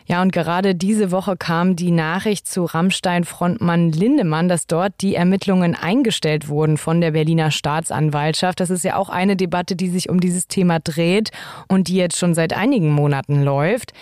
Ja, 0.06 0.22
und 0.22 0.32
gerade 0.32 0.74
diese 0.74 1.10
Woche 1.10 1.36
kam 1.36 1.76
die 1.76 1.90
Nachricht 1.90 2.48
zu 2.48 2.64
Rammstein-Frontmann 2.64 3.92
Lindemann, 3.92 4.48
dass 4.48 4.66
dort 4.66 4.94
die 5.00 5.14
Ermittlungen 5.14 5.74
eingestellt 5.74 6.48
wurden 6.48 6.78
von 6.78 7.00
der 7.00 7.10
Berliner 7.10 7.50
Staatsanwaltschaft. 7.50 8.60
Das 8.60 8.70
ist 8.70 8.84
ja 8.84 8.96
auch 8.96 9.10
eine 9.10 9.36
Debatte, 9.36 9.76
die 9.76 9.88
sich 9.88 10.08
um 10.08 10.18
dieses 10.18 10.48
Thema 10.48 10.80
dreht 10.80 11.30
und 11.68 11.88
die 11.88 11.96
jetzt 11.96 12.18
schon 12.18 12.34
seit 12.34 12.54
einigen 12.54 12.90
Monaten 12.90 13.42
läuft. 13.42 13.92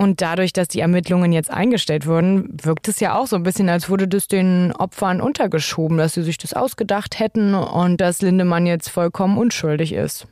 Und 0.00 0.22
dadurch, 0.22 0.54
dass 0.54 0.68
die 0.68 0.80
Ermittlungen 0.80 1.30
jetzt 1.30 1.50
eingestellt 1.50 2.06
wurden, 2.06 2.56
wirkt 2.62 2.88
es 2.88 3.00
ja 3.00 3.18
auch 3.18 3.26
so 3.26 3.36
ein 3.36 3.42
bisschen, 3.42 3.68
als 3.68 3.90
wurde 3.90 4.08
das 4.08 4.28
den 4.28 4.72
Opfern 4.72 5.20
untergeschoben, 5.20 5.98
dass 5.98 6.14
sie 6.14 6.22
sich 6.22 6.38
das 6.38 6.54
ausgedacht 6.54 7.18
hätten 7.18 7.52
und 7.52 8.00
dass 8.00 8.22
Lindemann 8.22 8.64
jetzt 8.64 8.88
vollkommen 8.88 9.36
unschuldig 9.36 9.92
ist. 9.92 10.26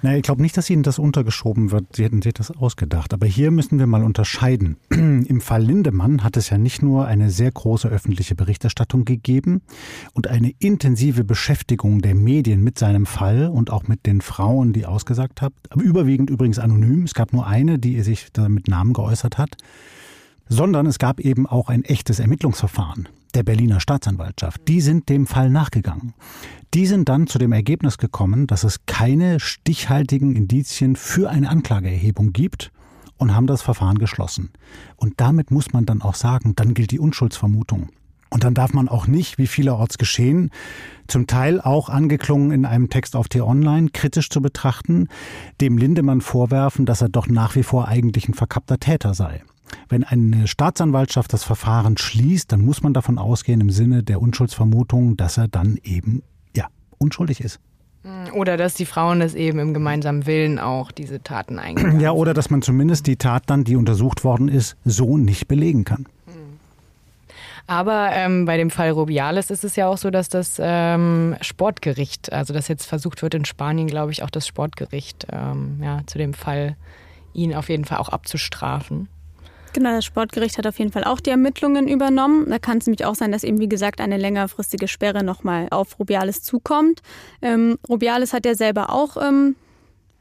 Naja, 0.00 0.16
ich 0.16 0.22
glaube 0.22 0.42
nicht, 0.42 0.56
dass 0.56 0.70
Ihnen 0.70 0.84
das 0.84 1.00
untergeschoben 1.00 1.72
wird. 1.72 1.96
Sie 1.96 2.04
hätten 2.04 2.22
sich 2.22 2.32
das 2.32 2.52
ausgedacht. 2.52 3.12
Aber 3.12 3.26
hier 3.26 3.50
müssen 3.50 3.80
wir 3.80 3.86
mal 3.88 4.04
unterscheiden. 4.04 4.76
Im 4.90 5.40
Fall 5.40 5.62
Lindemann 5.62 6.22
hat 6.22 6.36
es 6.36 6.50
ja 6.50 6.58
nicht 6.58 6.82
nur 6.82 7.06
eine 7.06 7.30
sehr 7.30 7.50
große 7.50 7.88
öffentliche 7.88 8.36
Berichterstattung 8.36 9.04
gegeben 9.04 9.60
und 10.14 10.28
eine 10.28 10.52
intensive 10.60 11.24
Beschäftigung 11.24 12.00
der 12.00 12.14
Medien 12.14 12.62
mit 12.62 12.78
seinem 12.78 13.06
Fall 13.06 13.48
und 13.48 13.70
auch 13.72 13.88
mit 13.88 14.06
den 14.06 14.20
Frauen, 14.20 14.72
die 14.72 14.86
ausgesagt 14.86 15.42
haben. 15.42 15.54
Aber 15.70 15.82
überwiegend 15.82 16.30
übrigens 16.30 16.60
anonym. 16.60 17.02
Es 17.02 17.14
gab 17.14 17.32
nur 17.32 17.46
eine, 17.46 17.80
die 17.80 18.00
sich 18.02 18.28
da 18.32 18.48
mit 18.48 18.68
Namen 18.68 18.92
geäußert 18.92 19.36
hat. 19.36 19.56
Sondern 20.48 20.86
es 20.86 20.98
gab 20.98 21.20
eben 21.20 21.46
auch 21.46 21.68
ein 21.68 21.84
echtes 21.84 22.20
Ermittlungsverfahren 22.20 23.08
der 23.34 23.42
Berliner 23.42 23.80
Staatsanwaltschaft. 23.80 24.66
Die 24.68 24.80
sind 24.80 25.08
dem 25.08 25.26
Fall 25.26 25.50
nachgegangen. 25.50 26.14
Die 26.74 26.86
sind 26.86 27.08
dann 27.08 27.26
zu 27.26 27.38
dem 27.38 27.52
Ergebnis 27.52 27.98
gekommen, 27.98 28.46
dass 28.46 28.64
es 28.64 28.84
keine 28.86 29.40
stichhaltigen 29.40 30.36
Indizien 30.36 30.96
für 30.96 31.30
eine 31.30 31.48
Anklageerhebung 31.48 32.32
gibt 32.32 32.70
und 33.16 33.34
haben 33.34 33.46
das 33.46 33.62
Verfahren 33.62 33.98
geschlossen. 33.98 34.50
Und 34.96 35.14
damit 35.20 35.50
muss 35.50 35.72
man 35.72 35.86
dann 35.86 36.02
auch 36.02 36.14
sagen, 36.14 36.54
dann 36.56 36.74
gilt 36.74 36.90
die 36.90 37.00
Unschuldsvermutung. 37.00 37.90
Und 38.30 38.44
dann 38.44 38.54
darf 38.54 38.74
man 38.74 38.88
auch 38.88 39.06
nicht, 39.06 39.38
wie 39.38 39.46
vielerorts 39.46 39.96
geschehen, 39.96 40.50
zum 41.06 41.26
Teil 41.26 41.60
auch 41.60 41.88
angeklungen 41.88 42.50
in 42.50 42.66
einem 42.66 42.90
Text 42.90 43.16
auf 43.16 43.28
T-Online, 43.28 43.88
kritisch 43.90 44.28
zu 44.28 44.42
betrachten, 44.42 45.08
dem 45.60 45.78
Lindemann 45.78 46.20
vorwerfen, 46.20 46.84
dass 46.84 47.00
er 47.00 47.08
doch 47.08 47.26
nach 47.26 47.54
wie 47.56 47.62
vor 47.62 47.88
eigentlich 47.88 48.28
ein 48.28 48.34
verkappter 48.34 48.78
Täter 48.78 49.14
sei. 49.14 49.42
Wenn 49.88 50.04
eine 50.04 50.46
Staatsanwaltschaft 50.46 51.32
das 51.32 51.44
Verfahren 51.44 51.96
schließt, 51.96 52.52
dann 52.52 52.64
muss 52.64 52.82
man 52.82 52.94
davon 52.94 53.18
ausgehen 53.18 53.60
im 53.60 53.70
Sinne 53.70 54.02
der 54.02 54.20
Unschuldsvermutung, 54.20 55.16
dass 55.16 55.38
er 55.38 55.48
dann 55.48 55.78
eben 55.82 56.22
unschuldig 56.98 57.40
ist. 57.40 57.60
Oder 58.32 58.56
dass 58.56 58.74
die 58.74 58.86
Frauen 58.86 59.20
es 59.20 59.34
eben 59.34 59.58
im 59.58 59.74
gemeinsamen 59.74 60.26
Willen 60.26 60.58
auch 60.58 60.92
diese 60.92 61.22
Taten 61.22 61.58
eingegangen 61.58 62.00
Ja, 62.00 62.12
oder 62.12 62.32
dass 62.32 62.48
man 62.48 62.62
zumindest 62.62 63.06
die 63.06 63.16
Tat 63.16 63.44
dann, 63.46 63.64
die 63.64 63.76
untersucht 63.76 64.24
worden 64.24 64.48
ist, 64.48 64.76
so 64.84 65.18
nicht 65.18 65.48
belegen 65.48 65.84
kann. 65.84 66.06
Aber 67.66 68.10
ähm, 68.12 68.46
bei 68.46 68.56
dem 68.56 68.70
Fall 68.70 68.90
Rubiales 68.90 69.50
ist 69.50 69.62
es 69.62 69.76
ja 69.76 69.88
auch 69.88 69.98
so, 69.98 70.10
dass 70.10 70.30
das 70.30 70.56
ähm, 70.58 71.36
Sportgericht, 71.42 72.32
also 72.32 72.54
dass 72.54 72.66
jetzt 72.68 72.86
versucht 72.86 73.20
wird 73.20 73.34
in 73.34 73.44
Spanien, 73.44 73.88
glaube 73.88 74.10
ich, 74.10 74.22
auch 74.22 74.30
das 74.30 74.46
Sportgericht 74.46 75.26
ähm, 75.30 75.78
ja, 75.82 76.00
zu 76.06 76.16
dem 76.16 76.32
Fall 76.32 76.76
ihn 77.34 77.54
auf 77.54 77.68
jeden 77.68 77.84
Fall 77.84 77.98
auch 77.98 78.08
abzustrafen. 78.08 79.08
Genau, 79.72 79.90
das 79.90 80.04
Sportgericht 80.04 80.58
hat 80.58 80.66
auf 80.66 80.78
jeden 80.78 80.92
Fall 80.92 81.04
auch 81.04 81.20
die 81.20 81.30
Ermittlungen 81.30 81.88
übernommen. 81.88 82.48
Da 82.48 82.58
kann 82.58 82.78
es 82.78 82.86
nämlich 82.86 83.04
auch 83.04 83.14
sein, 83.14 83.32
dass 83.32 83.44
eben, 83.44 83.60
wie 83.60 83.68
gesagt, 83.68 84.00
eine 84.00 84.16
längerfristige 84.16 84.88
Sperre 84.88 85.22
nochmal 85.22 85.68
auf 85.70 85.98
Rubiales 85.98 86.42
zukommt. 86.42 87.00
Ähm, 87.42 87.78
Rubiales 87.88 88.32
hat 88.32 88.46
ja 88.46 88.54
selber 88.54 88.90
auch 88.90 89.16
ähm, 89.16 89.56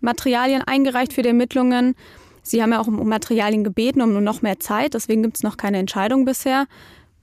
Materialien 0.01 0.61
eingereicht 0.63 1.13
für 1.13 1.21
die 1.21 1.29
Ermittlungen. 1.29 1.95
Sie 2.43 2.61
haben 2.61 2.71
ja 2.71 2.79
auch 2.79 2.87
um 2.87 3.07
Materialien 3.07 3.63
gebeten, 3.63 4.01
um 4.01 4.13
nur 4.13 4.21
noch 4.21 4.41
mehr 4.41 4.59
Zeit. 4.59 4.93
Deswegen 4.93 5.23
gibt 5.23 5.37
es 5.37 5.43
noch 5.43 5.57
keine 5.57 5.77
Entscheidung 5.77 6.25
bisher. 6.25 6.65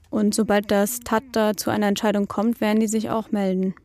Und 0.09 0.35
sobald 0.35 0.71
das 0.71 0.99
TAT 0.99 1.23
da 1.31 1.57
zu 1.57 1.69
einer 1.69 1.87
Entscheidung 1.87 2.27
kommt, 2.27 2.61
werden 2.61 2.79
die 2.79 2.87
sich 2.87 3.09
auch 3.09 3.31
melden. 3.31 3.75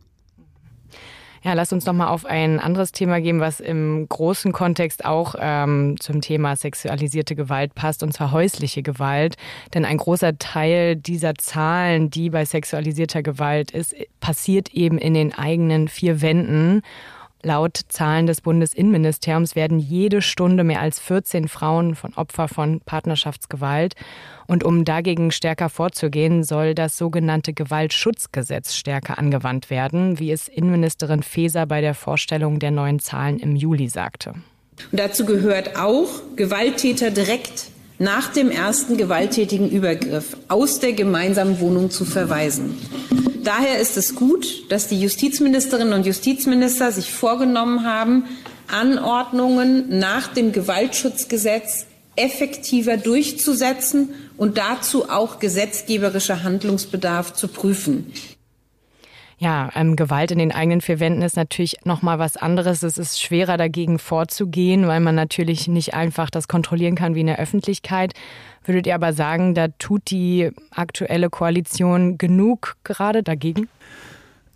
Ja, 1.42 1.54
lass 1.54 1.72
uns 1.72 1.86
noch 1.86 1.94
mal 1.94 2.08
auf 2.08 2.26
ein 2.26 2.60
anderes 2.60 2.92
Thema 2.92 3.18
gehen, 3.18 3.40
was 3.40 3.60
im 3.60 4.06
großen 4.06 4.52
Kontext 4.52 5.06
auch 5.06 5.34
ähm, 5.38 5.96
zum 5.98 6.20
Thema 6.20 6.54
sexualisierte 6.54 7.34
Gewalt 7.34 7.74
passt, 7.74 8.02
und 8.02 8.12
zwar 8.12 8.30
häusliche 8.30 8.82
Gewalt. 8.82 9.36
Denn 9.72 9.86
ein 9.86 9.96
großer 9.96 10.36
Teil 10.36 10.96
dieser 10.96 11.34
Zahlen, 11.36 12.10
die 12.10 12.28
bei 12.28 12.44
sexualisierter 12.44 13.22
Gewalt 13.22 13.70
ist, 13.70 13.94
passiert 14.20 14.74
eben 14.74 14.98
in 14.98 15.14
den 15.14 15.32
eigenen 15.32 15.88
vier 15.88 16.20
Wänden. 16.20 16.82
Laut 17.42 17.80
Zahlen 17.88 18.26
des 18.26 18.42
Bundesinnenministeriums 18.42 19.56
werden 19.56 19.78
jede 19.78 20.20
Stunde 20.20 20.62
mehr 20.62 20.80
als 20.80 21.00
14 21.00 21.48
Frauen 21.48 21.94
von 21.94 22.12
Opfer 22.12 22.48
von 22.48 22.80
Partnerschaftsgewalt. 22.80 23.94
Und 24.46 24.62
um 24.62 24.84
dagegen 24.84 25.30
stärker 25.30 25.70
vorzugehen, 25.70 26.44
soll 26.44 26.74
das 26.74 26.98
sogenannte 26.98 27.54
Gewaltschutzgesetz 27.54 28.74
stärker 28.74 29.18
angewandt 29.18 29.70
werden, 29.70 30.18
wie 30.18 30.32
es 30.32 30.48
Innenministerin 30.48 31.22
Faeser 31.22 31.64
bei 31.64 31.80
der 31.80 31.94
Vorstellung 31.94 32.58
der 32.58 32.72
neuen 32.72 32.98
Zahlen 32.98 33.38
im 33.38 33.56
Juli 33.56 33.88
sagte. 33.88 34.34
Und 34.92 34.98
dazu 35.00 35.24
gehört 35.24 35.78
auch, 35.78 36.08
Gewalttäter 36.36 37.10
direkt 37.10 37.69
nach 38.00 38.32
dem 38.32 38.50
ersten 38.50 38.96
gewalttätigen 38.96 39.70
Übergriff 39.70 40.34
aus 40.48 40.80
der 40.80 40.94
gemeinsamen 40.94 41.60
Wohnung 41.60 41.90
zu 41.90 42.06
verweisen. 42.06 42.74
Daher 43.44 43.78
ist 43.78 43.98
es 43.98 44.14
gut, 44.14 44.70
dass 44.70 44.88
die 44.88 44.98
Justizministerinnen 44.98 45.92
und 45.92 46.06
Justizminister 46.06 46.92
sich 46.92 47.12
vorgenommen 47.12 47.84
haben, 47.84 48.24
Anordnungen 48.68 49.98
nach 49.98 50.28
dem 50.28 50.52
Gewaltschutzgesetz 50.52 51.86
effektiver 52.16 52.96
durchzusetzen 52.96 54.14
und 54.38 54.56
dazu 54.56 55.10
auch 55.10 55.38
gesetzgeberischer 55.38 56.42
Handlungsbedarf 56.42 57.34
zu 57.34 57.48
prüfen. 57.48 58.12
Ja, 59.42 59.70
ähm, 59.74 59.96
Gewalt 59.96 60.30
in 60.32 60.38
den 60.38 60.52
eigenen 60.52 60.82
vier 60.82 61.00
Wänden 61.00 61.22
ist 61.22 61.34
natürlich 61.34 61.78
noch 61.84 62.02
mal 62.02 62.18
was 62.18 62.36
anderes. 62.36 62.82
Es 62.82 62.98
ist 62.98 63.22
schwerer 63.22 63.56
dagegen 63.56 63.98
vorzugehen, 63.98 64.86
weil 64.86 65.00
man 65.00 65.14
natürlich 65.14 65.66
nicht 65.66 65.94
einfach 65.94 66.28
das 66.28 66.46
kontrollieren 66.46 66.94
kann 66.94 67.14
wie 67.14 67.20
in 67.20 67.26
der 67.26 67.38
Öffentlichkeit. 67.38 68.12
Würdet 68.64 68.86
ihr 68.86 68.94
aber 68.94 69.14
sagen, 69.14 69.54
da 69.54 69.68
tut 69.78 70.10
die 70.10 70.50
aktuelle 70.70 71.30
Koalition 71.30 72.18
genug 72.18 72.76
gerade 72.84 73.22
dagegen? 73.22 73.70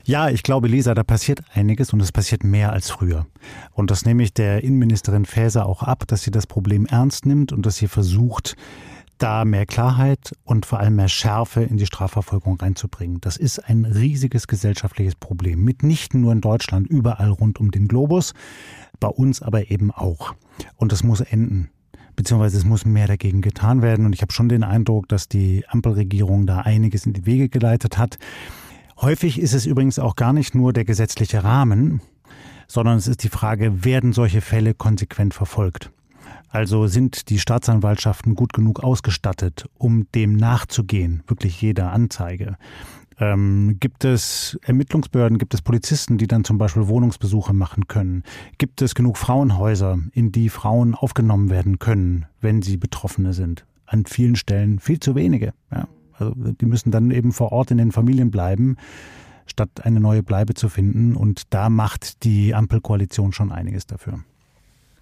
Ja, 0.04 0.28
ich 0.28 0.42
glaube, 0.42 0.68
Lisa, 0.68 0.92
da 0.92 1.02
passiert 1.02 1.40
einiges 1.54 1.94
und 1.94 2.02
es 2.02 2.12
passiert 2.12 2.44
mehr 2.44 2.70
als 2.70 2.90
früher. 2.90 3.24
Und 3.72 3.90
das 3.90 4.04
nehme 4.04 4.22
ich 4.22 4.34
der 4.34 4.62
Innenministerin 4.64 5.24
Faeser 5.24 5.64
auch 5.64 5.82
ab, 5.82 6.06
dass 6.06 6.24
sie 6.24 6.30
das 6.30 6.46
Problem 6.46 6.84
ernst 6.84 7.24
nimmt 7.24 7.52
und 7.52 7.64
dass 7.64 7.76
sie 7.76 7.88
versucht, 7.88 8.54
da 9.18 9.44
mehr 9.44 9.66
Klarheit 9.66 10.32
und 10.44 10.66
vor 10.66 10.80
allem 10.80 10.96
mehr 10.96 11.08
Schärfe 11.08 11.62
in 11.62 11.76
die 11.76 11.86
Strafverfolgung 11.86 12.60
reinzubringen. 12.60 13.20
Das 13.20 13.36
ist 13.36 13.58
ein 13.58 13.84
riesiges 13.84 14.46
gesellschaftliches 14.46 15.14
Problem. 15.14 15.64
Mitnichten 15.64 16.20
nur 16.20 16.32
in 16.32 16.40
Deutschland, 16.40 16.88
überall 16.88 17.30
rund 17.30 17.60
um 17.60 17.70
den 17.70 17.88
Globus, 17.88 18.34
bei 19.00 19.08
uns 19.08 19.42
aber 19.42 19.70
eben 19.70 19.90
auch. 19.90 20.34
Und 20.76 20.92
das 20.92 21.02
muss 21.02 21.20
enden. 21.20 21.70
Beziehungsweise 22.16 22.58
es 22.58 22.64
muss 22.64 22.84
mehr 22.84 23.08
dagegen 23.08 23.40
getan 23.40 23.82
werden. 23.82 24.06
Und 24.06 24.14
ich 24.14 24.22
habe 24.22 24.32
schon 24.32 24.48
den 24.48 24.62
Eindruck, 24.62 25.08
dass 25.08 25.28
die 25.28 25.64
Ampelregierung 25.68 26.46
da 26.46 26.60
einiges 26.60 27.06
in 27.06 27.12
die 27.12 27.26
Wege 27.26 27.48
geleitet 27.48 27.98
hat. 27.98 28.18
Häufig 29.00 29.40
ist 29.40 29.54
es 29.54 29.66
übrigens 29.66 29.98
auch 29.98 30.14
gar 30.14 30.32
nicht 30.32 30.54
nur 30.54 30.72
der 30.72 30.84
gesetzliche 30.84 31.42
Rahmen, 31.42 32.00
sondern 32.68 32.96
es 32.96 33.08
ist 33.08 33.24
die 33.24 33.28
Frage, 33.28 33.84
werden 33.84 34.12
solche 34.12 34.40
Fälle 34.40 34.74
konsequent 34.74 35.34
verfolgt? 35.34 35.90
Also 36.54 36.86
sind 36.86 37.30
die 37.30 37.40
Staatsanwaltschaften 37.40 38.36
gut 38.36 38.52
genug 38.52 38.84
ausgestattet, 38.84 39.68
um 39.76 40.06
dem 40.14 40.36
nachzugehen, 40.36 41.24
wirklich 41.26 41.60
jeder 41.60 41.90
Anzeige? 41.92 42.58
Ähm, 43.18 43.78
gibt 43.80 44.04
es 44.04 44.56
Ermittlungsbehörden, 44.62 45.38
gibt 45.38 45.52
es 45.52 45.62
Polizisten, 45.62 46.16
die 46.16 46.28
dann 46.28 46.44
zum 46.44 46.56
Beispiel 46.56 46.86
Wohnungsbesuche 46.86 47.52
machen 47.52 47.88
können? 47.88 48.22
Gibt 48.56 48.82
es 48.82 48.94
genug 48.94 49.16
Frauenhäuser, 49.16 49.98
in 50.12 50.30
die 50.30 50.48
Frauen 50.48 50.94
aufgenommen 50.94 51.50
werden 51.50 51.80
können, 51.80 52.26
wenn 52.40 52.62
sie 52.62 52.76
Betroffene 52.76 53.32
sind? 53.32 53.66
An 53.86 54.06
vielen 54.06 54.36
Stellen 54.36 54.78
viel 54.78 55.00
zu 55.00 55.16
wenige. 55.16 55.54
Ja. 55.72 55.88
Also 56.12 56.34
die 56.34 56.66
müssen 56.66 56.92
dann 56.92 57.10
eben 57.10 57.32
vor 57.32 57.50
Ort 57.50 57.72
in 57.72 57.78
den 57.78 57.90
Familien 57.90 58.30
bleiben, 58.30 58.76
statt 59.46 59.70
eine 59.82 59.98
neue 59.98 60.22
Bleibe 60.22 60.54
zu 60.54 60.68
finden. 60.68 61.16
Und 61.16 61.52
da 61.52 61.68
macht 61.68 62.22
die 62.22 62.54
Ampelkoalition 62.54 63.32
schon 63.32 63.50
einiges 63.50 63.88
dafür. 63.88 64.20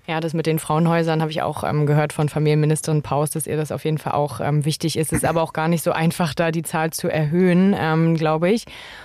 Ja, 0.08 0.18
das 0.18 0.34
mit 0.34 0.46
den 0.46 0.58
Frauenhäusern 0.58 1.20
habe 1.20 1.30
ich 1.30 1.42
auch 1.42 1.62
ähm, 1.62 1.86
gehört 1.86 2.12
von 2.12 2.28
Familienministerin 2.28 3.02
Paus, 3.02 3.30
dass 3.30 3.46
ihr 3.46 3.56
das 3.56 3.70
auf 3.70 3.84
jeden 3.84 3.98
Fall 3.98 4.14
auch 4.14 4.40
ähm, 4.40 4.64
wichtig 4.64 4.98
ist. 4.98 5.12
Es 5.12 5.18
ist 5.18 5.24
aber 5.24 5.42
auch 5.42 5.52
gar 5.52 5.68
nicht 5.68 5.84
so 5.84 5.92
einfach, 5.92 6.34
da 6.34 6.50
die 6.50 6.64
Zahl 6.64 6.90
zu 6.90 7.06
erhöhen, 7.08 7.72
ähm, 7.78 8.16
glaube 8.16 8.50
ich. 8.50 8.64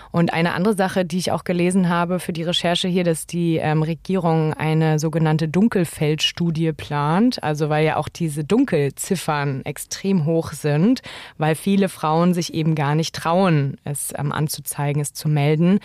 Und 0.09 0.33
eine 0.33 0.55
andere 0.55 0.73
Sache, 0.73 1.05
die 1.05 1.19
ich 1.19 1.31
auch 1.31 1.43
gelesen 1.43 1.87
habe 1.87 2.19
für 2.19 2.33
die 2.33 2.41
Recherche 2.41 2.87
hier, 2.87 3.03
dass 3.03 3.27
die 3.27 3.57
ähm, 3.57 3.83
Regierung 3.83 4.55
eine 4.55 4.97
sogenannte 4.97 5.47
Dunkelfeldstudie 5.47 6.73
plant. 6.73 7.43
Also 7.43 7.69
weil 7.69 7.85
ja 7.85 7.97
auch 7.97 8.09
diese 8.09 8.43
Dunkelziffern 8.43 9.63
extrem 9.65 10.25
hoch 10.25 10.53
sind, 10.53 11.03
weil 11.37 11.53
viele 11.53 11.89
Frauen 11.89 12.33
sich 12.33 12.55
eben 12.55 12.73
gar 12.73 12.95
nicht 12.95 13.15
trauen, 13.15 13.77
es 13.83 14.13
ähm, 14.17 14.31
anzuzeigen, 14.31 14.99
es 14.99 15.13
zu 15.13 15.29
melden. 15.29 15.77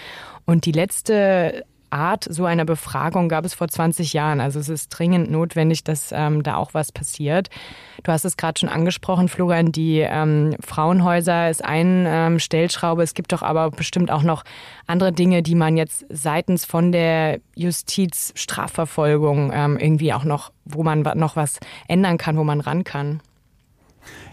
Und 0.46 0.64
die 0.64 0.72
letzte 0.72 1.64
Art 1.92 2.26
so 2.28 2.44
einer 2.44 2.64
Befragung 2.64 3.28
gab 3.28 3.44
es 3.44 3.54
vor 3.54 3.68
20 3.68 4.12
Jahren. 4.12 4.40
Also 4.40 4.58
es 4.58 4.68
ist 4.68 4.88
dringend 4.88 5.30
notwendig, 5.30 5.84
dass 5.84 6.10
ähm, 6.12 6.42
da 6.42 6.56
auch 6.56 6.74
was 6.74 6.92
passiert. 6.92 7.48
Du 8.02 8.12
hast 8.12 8.24
es 8.24 8.36
gerade 8.36 8.58
schon 8.58 8.68
angesprochen, 8.68 9.28
Florian, 9.28 9.72
die 9.72 9.98
ähm, 9.98 10.56
Frauenhäuser 10.60 11.50
ist 11.50 11.64
ein 11.64 12.04
ähm, 12.06 12.38
Stellschraube. 12.38 13.02
Es 13.02 13.14
gibt 13.14 13.32
doch 13.32 13.42
aber 13.42 13.70
bestimmt 13.70 14.10
auch 14.10 14.22
noch 14.22 14.44
andere 14.86 15.12
Dinge, 15.12 15.42
die 15.42 15.54
man 15.54 15.76
jetzt 15.76 16.06
seitens 16.08 16.64
von 16.64 16.92
der 16.92 17.40
Justiz, 17.54 18.32
Strafverfolgung 18.34 19.52
ähm, 19.54 19.76
irgendwie 19.76 20.12
auch 20.12 20.24
noch, 20.24 20.52
wo 20.64 20.82
man 20.82 21.02
noch 21.02 21.36
was 21.36 21.60
ändern 21.88 22.18
kann, 22.18 22.36
wo 22.36 22.44
man 22.44 22.60
ran 22.60 22.84
kann. 22.84 23.20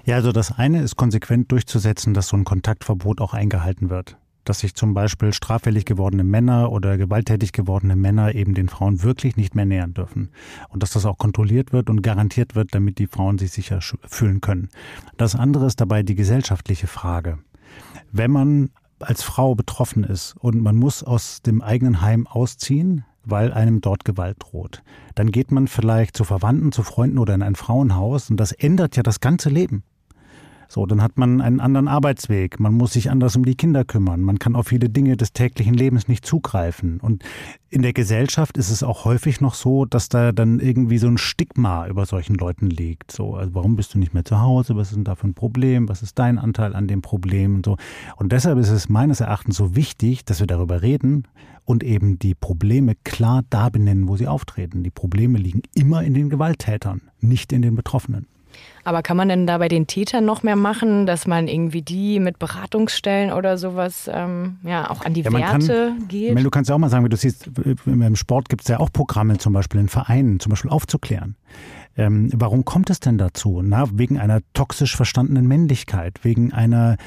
Ja, 0.05 0.15
also 0.15 0.31
das 0.31 0.57
eine 0.57 0.81
ist 0.81 0.95
konsequent 0.95 1.51
durchzusetzen, 1.51 2.13
dass 2.13 2.29
so 2.29 2.37
ein 2.37 2.43
Kontaktverbot 2.43 3.21
auch 3.21 3.33
eingehalten 3.33 3.89
wird 3.89 4.17
dass 4.45 4.59
sich 4.59 4.75
zum 4.75 4.93
Beispiel 4.93 5.33
straffällig 5.33 5.85
gewordene 5.85 6.23
Männer 6.23 6.71
oder 6.71 6.97
gewalttätig 6.97 7.51
gewordene 7.51 7.95
Männer 7.95 8.35
eben 8.35 8.53
den 8.53 8.69
Frauen 8.69 9.03
wirklich 9.03 9.35
nicht 9.35 9.55
mehr 9.55 9.65
nähern 9.65 9.93
dürfen. 9.93 10.29
Und 10.69 10.83
dass 10.83 10.91
das 10.91 11.05
auch 11.05 11.17
kontrolliert 11.17 11.73
wird 11.73 11.89
und 11.89 12.01
garantiert 12.01 12.55
wird, 12.55 12.73
damit 12.73 12.97
die 12.99 13.07
Frauen 13.07 13.37
sich 13.37 13.51
sicher 13.51 13.79
fühlen 14.07 14.41
können. 14.41 14.69
Das 15.17 15.35
andere 15.35 15.65
ist 15.65 15.81
dabei 15.81 16.03
die 16.03 16.15
gesellschaftliche 16.15 16.87
Frage. 16.87 17.39
Wenn 18.11 18.31
man 18.31 18.69
als 18.99 19.23
Frau 19.23 19.55
betroffen 19.55 20.03
ist 20.03 20.35
und 20.37 20.61
man 20.61 20.75
muss 20.75 21.03
aus 21.03 21.41
dem 21.41 21.61
eigenen 21.61 22.01
Heim 22.01 22.27
ausziehen, 22.27 23.05
weil 23.23 23.53
einem 23.53 23.81
dort 23.81 24.05
Gewalt 24.05 24.37
droht. 24.39 24.81
Dann 25.15 25.31
geht 25.31 25.51
man 25.51 25.67
vielleicht 25.67 26.17
zu 26.17 26.23
Verwandten, 26.23 26.71
zu 26.71 26.83
Freunden 26.83 27.17
oder 27.17 27.35
in 27.35 27.43
ein 27.43 27.55
Frauenhaus 27.55 28.29
und 28.29 28.37
das 28.37 28.51
ändert 28.51 28.95
ja 28.95 29.03
das 29.03 29.19
ganze 29.19 29.49
Leben. 29.49 29.83
So, 30.71 30.85
dann 30.85 31.01
hat 31.01 31.17
man 31.17 31.41
einen 31.41 31.59
anderen 31.59 31.87
Arbeitsweg. 31.87 32.59
Man 32.59 32.75
muss 32.75 32.93
sich 32.93 33.09
anders 33.09 33.35
um 33.35 33.43
die 33.43 33.55
Kinder 33.55 33.83
kümmern. 33.83 34.21
Man 34.21 34.37
kann 34.37 34.55
auf 34.55 34.67
viele 34.67 34.87
Dinge 34.87 35.17
des 35.17 35.33
täglichen 35.33 35.73
Lebens 35.73 36.07
nicht 36.07 36.27
zugreifen. 36.27 36.99
Und 36.99 37.23
in 37.71 37.81
der 37.81 37.91
Gesellschaft 37.91 38.55
ist 38.55 38.69
es 38.69 38.83
auch 38.83 39.03
häufig 39.03 39.41
noch 39.41 39.55
so, 39.55 39.85
dass 39.85 40.09
da 40.09 40.31
dann 40.31 40.59
irgendwie 40.59 40.99
so 40.99 41.07
ein 41.07 41.17
Stigma 41.17 41.87
über 41.87 42.05
solchen 42.05 42.35
Leuten 42.35 42.69
liegt. 42.69 43.11
So, 43.11 43.33
also 43.33 43.55
warum 43.55 43.75
bist 43.77 43.95
du 43.95 43.97
nicht 43.97 44.13
mehr 44.13 44.25
zu 44.25 44.41
Hause? 44.41 44.75
Was 44.75 44.89
ist 44.89 44.95
denn 44.95 45.05
da 45.05 45.15
für 45.15 45.27
ein 45.27 45.33
Problem? 45.33 45.89
Was 45.89 46.03
ist 46.03 46.19
dein 46.19 46.37
Anteil 46.37 46.75
an 46.75 46.87
dem 46.87 47.01
Problem? 47.01 47.55
Und 47.55 47.65
so. 47.65 47.77
Und 48.17 48.31
deshalb 48.31 48.59
ist 48.59 48.69
es 48.69 48.89
meines 48.89 49.21
Erachtens 49.21 49.57
so 49.57 49.75
wichtig, 49.75 50.23
dass 50.23 50.39
wir 50.39 50.45
darüber 50.45 50.83
reden 50.83 51.27
und 51.65 51.83
eben 51.83 52.19
die 52.19 52.35
Probleme 52.35 52.93
klar 53.03 53.41
da 53.49 53.69
benennen, 53.69 54.07
wo 54.07 54.17
sie 54.17 54.27
auftreten. 54.27 54.83
Die 54.83 54.91
Probleme 54.91 55.39
liegen 55.39 55.63
immer 55.73 56.03
in 56.03 56.13
den 56.13 56.29
Gewalttätern, 56.29 57.01
nicht 57.21 57.51
in 57.53 57.63
den 57.63 57.73
Betroffenen. 57.73 58.27
Aber 58.83 59.01
kann 59.01 59.17
man 59.17 59.29
denn 59.29 59.45
da 59.45 59.57
bei 59.57 59.67
den 59.67 59.87
Tätern 59.87 60.25
noch 60.25 60.43
mehr 60.43 60.55
machen, 60.55 61.05
dass 61.05 61.27
man 61.27 61.47
irgendwie 61.47 61.81
die 61.81 62.19
mit 62.19 62.39
Beratungsstellen 62.39 63.31
oder 63.31 63.57
sowas 63.57 64.09
ähm, 64.11 64.57
ja 64.63 64.89
auch 64.89 65.05
an 65.05 65.13
die 65.13 65.21
ja, 65.21 65.31
Werte 65.31 65.93
kann, 65.97 66.07
geht? 66.07 66.33
Meine, 66.33 66.43
du 66.43 66.49
kannst 66.49 66.69
ja 66.69 66.75
auch 66.75 66.79
mal 66.79 66.89
sagen, 66.89 67.05
wie 67.05 67.09
du 67.09 67.17
siehst, 67.17 67.49
im 67.85 68.15
Sport 68.15 68.49
gibt 68.49 68.63
es 68.63 68.67
ja 68.67 68.79
auch 68.79 68.91
Programme, 68.91 69.37
zum 69.37 69.53
Beispiel 69.53 69.79
in 69.79 69.89
Vereinen, 69.89 70.39
zum 70.39 70.49
Beispiel 70.49 70.71
aufzuklären. 70.71 71.35
Ähm, 71.97 72.29
warum 72.33 72.65
kommt 72.65 72.89
es 72.89 72.99
denn 72.99 73.17
dazu? 73.17 73.61
Na, 73.63 73.85
wegen 73.91 74.17
einer 74.17 74.39
toxisch 74.53 74.95
verstandenen 74.95 75.47
Männlichkeit, 75.47 76.23
wegen 76.23 76.53
einer 76.53 76.97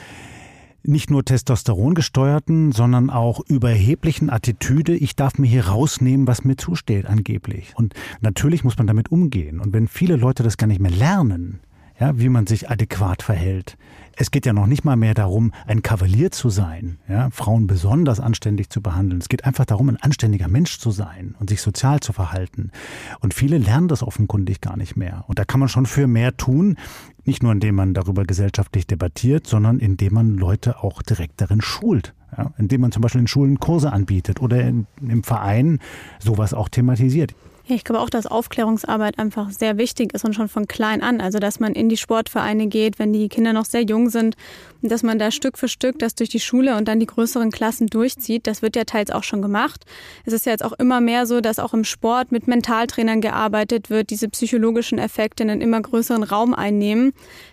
nicht 0.84 1.10
nur 1.10 1.24
Testosteron 1.24 1.94
gesteuerten, 1.94 2.72
sondern 2.72 3.10
auch 3.10 3.40
überheblichen 3.46 4.30
Attitüde, 4.30 4.94
ich 4.94 5.16
darf 5.16 5.38
mir 5.38 5.46
hier 5.46 5.68
rausnehmen, 5.68 6.26
was 6.26 6.44
mir 6.44 6.56
zusteht, 6.56 7.06
angeblich. 7.06 7.72
Und 7.76 7.94
natürlich 8.20 8.64
muss 8.64 8.78
man 8.78 8.86
damit 8.86 9.10
umgehen. 9.10 9.60
Und 9.60 9.72
wenn 9.72 9.88
viele 9.88 10.16
Leute 10.16 10.42
das 10.42 10.56
gar 10.56 10.66
nicht 10.66 10.80
mehr 10.80 10.90
lernen, 10.90 11.60
ja, 12.02 12.18
wie 12.18 12.28
man 12.28 12.48
sich 12.48 12.68
adäquat 12.68 13.22
verhält. 13.22 13.76
Es 14.16 14.32
geht 14.32 14.44
ja 14.44 14.52
noch 14.52 14.66
nicht 14.66 14.84
mal 14.84 14.96
mehr 14.96 15.14
darum, 15.14 15.52
ein 15.68 15.82
Kavalier 15.82 16.32
zu 16.32 16.50
sein, 16.50 16.98
ja, 17.08 17.30
Frauen 17.30 17.68
besonders 17.68 18.18
anständig 18.18 18.70
zu 18.70 18.82
behandeln. 18.82 19.20
Es 19.20 19.28
geht 19.28 19.44
einfach 19.44 19.66
darum, 19.66 19.88
ein 19.88 20.02
anständiger 20.02 20.48
Mensch 20.48 20.80
zu 20.80 20.90
sein 20.90 21.36
und 21.38 21.48
sich 21.48 21.62
sozial 21.62 22.00
zu 22.00 22.12
verhalten. 22.12 22.72
Und 23.20 23.34
viele 23.34 23.56
lernen 23.56 23.86
das 23.86 24.02
offenkundig 24.02 24.60
gar 24.60 24.76
nicht 24.76 24.96
mehr. 24.96 25.22
Und 25.28 25.38
da 25.38 25.44
kann 25.44 25.60
man 25.60 25.68
schon 25.68 25.86
für 25.86 26.08
mehr 26.08 26.36
tun, 26.36 26.76
nicht 27.24 27.44
nur 27.44 27.52
indem 27.52 27.76
man 27.76 27.94
darüber 27.94 28.24
gesellschaftlich 28.24 28.88
debattiert, 28.88 29.46
sondern 29.46 29.78
indem 29.78 30.14
man 30.14 30.34
Leute 30.34 30.82
auch 30.82 31.02
direkt 31.02 31.40
darin 31.40 31.60
schult. 31.60 32.14
Ja, 32.36 32.50
indem 32.56 32.80
man 32.80 32.92
zum 32.92 33.02
Beispiel 33.02 33.20
in 33.20 33.26
Schulen 33.26 33.60
Kurse 33.60 33.92
anbietet 33.92 34.40
oder 34.40 34.62
in, 34.62 34.86
im 35.06 35.22
Verein 35.22 35.80
sowas 36.18 36.54
auch 36.54 36.68
thematisiert. 36.70 37.34
Ich 37.68 37.84
glaube 37.84 38.00
auch, 38.00 38.10
dass 38.10 38.26
Aufklärungsarbeit 38.26 39.18
einfach 39.18 39.50
sehr 39.50 39.78
wichtig 39.78 40.12
ist 40.14 40.24
und 40.24 40.34
schon 40.34 40.48
von 40.48 40.66
klein 40.66 41.00
an. 41.00 41.20
Also, 41.20 41.38
dass 41.38 41.60
man 41.60 41.74
in 41.74 41.88
die 41.88 41.96
Sportvereine 41.96 42.66
geht, 42.66 42.98
wenn 42.98 43.12
die 43.12 43.28
Kinder 43.28 43.52
noch 43.52 43.64
sehr 43.64 43.82
jung 43.82 44.10
sind 44.10 44.36
und 44.82 44.90
dass 44.90 45.04
man 45.04 45.18
da 45.18 45.30
Stück 45.30 45.56
für 45.56 45.68
Stück 45.68 45.98
das 46.00 46.16
durch 46.16 46.28
die 46.28 46.40
Schule 46.40 46.76
und 46.76 46.88
dann 46.88 46.98
die 46.98 47.06
größeren 47.06 47.52
Klassen 47.52 47.86
durchzieht. 47.86 48.48
Das 48.48 48.62
wird 48.62 48.74
ja 48.74 48.82
teils 48.84 49.10
auch 49.12 49.22
schon 49.22 49.42
gemacht. 49.42 49.84
Es 50.24 50.32
ist 50.32 50.44
ja 50.44 50.52
jetzt 50.52 50.64
auch 50.64 50.72
immer 50.72 51.00
mehr 51.00 51.24
so, 51.24 51.40
dass 51.40 51.60
auch 51.60 51.72
im 51.72 51.84
Sport 51.84 52.32
mit 52.32 52.48
Mentaltrainern 52.48 53.20
gearbeitet 53.20 53.90
wird, 53.90 54.10
diese 54.10 54.28
psychologischen 54.28 54.98
Effekte 54.98 55.44
einen 55.44 55.60
immer 55.60 55.80
größeren 55.80 56.24
Raum 56.24 56.54
einnehmen, 56.54 57.12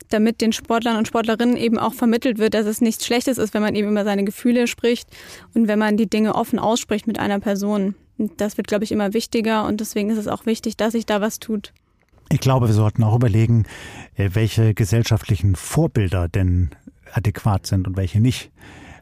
damit 0.10 0.42
den 0.42 0.54
Sportlern 0.54 0.98
und 0.98 1.08
Sportlerinnen 1.08 1.56
eben 1.56 1.78
auch 1.78 1.94
vermittelt 1.94 2.40
wird, 2.40 2.56
dass 2.56 2.66
es 2.66 2.82
nichts 2.82 3.06
Schlechtes 3.06 3.38
ist, 3.38 3.54
wenn 3.54 3.62
man 3.62 3.76
eben 3.76 3.92
über 3.92 4.04
seine 4.04 4.24
Gefühle 4.24 4.66
spricht 4.70 5.10
und 5.54 5.68
wenn 5.68 5.80
man 5.80 5.98
die 5.98 6.10
Dinge 6.10 6.36
offen 6.36 6.60
ausspricht 6.60 7.08
mit 7.08 7.20
einer 7.20 7.40
Person. 7.40 7.96
Das 8.38 8.58
wird, 8.58 8.68
glaube 8.68 8.84
ich, 8.84 8.92
immer 8.92 9.14
wichtiger 9.14 9.66
und 9.66 9.80
deswegen 9.80 10.10
ist 10.10 10.18
es 10.18 10.28
auch 10.28 10.46
wichtig, 10.46 10.76
dass 10.76 10.92
sich 10.92 11.06
da 11.06 11.22
was 11.22 11.40
tut. 11.40 11.74
Ich 12.32 12.40
glaube, 12.40 12.68
wir 12.68 12.74
sollten 12.74 13.04
auch 13.04 13.16
überlegen, 13.16 13.66
äh, 14.16 14.30
welche 14.34 14.74
gesellschaftlichen 14.74 15.56
Vorbilder 15.56 16.28
denn 16.28 16.70
adäquat 17.14 17.66
sind 17.66 17.88
und 17.88 17.98
welche 17.98 18.20
nicht. 18.20 18.52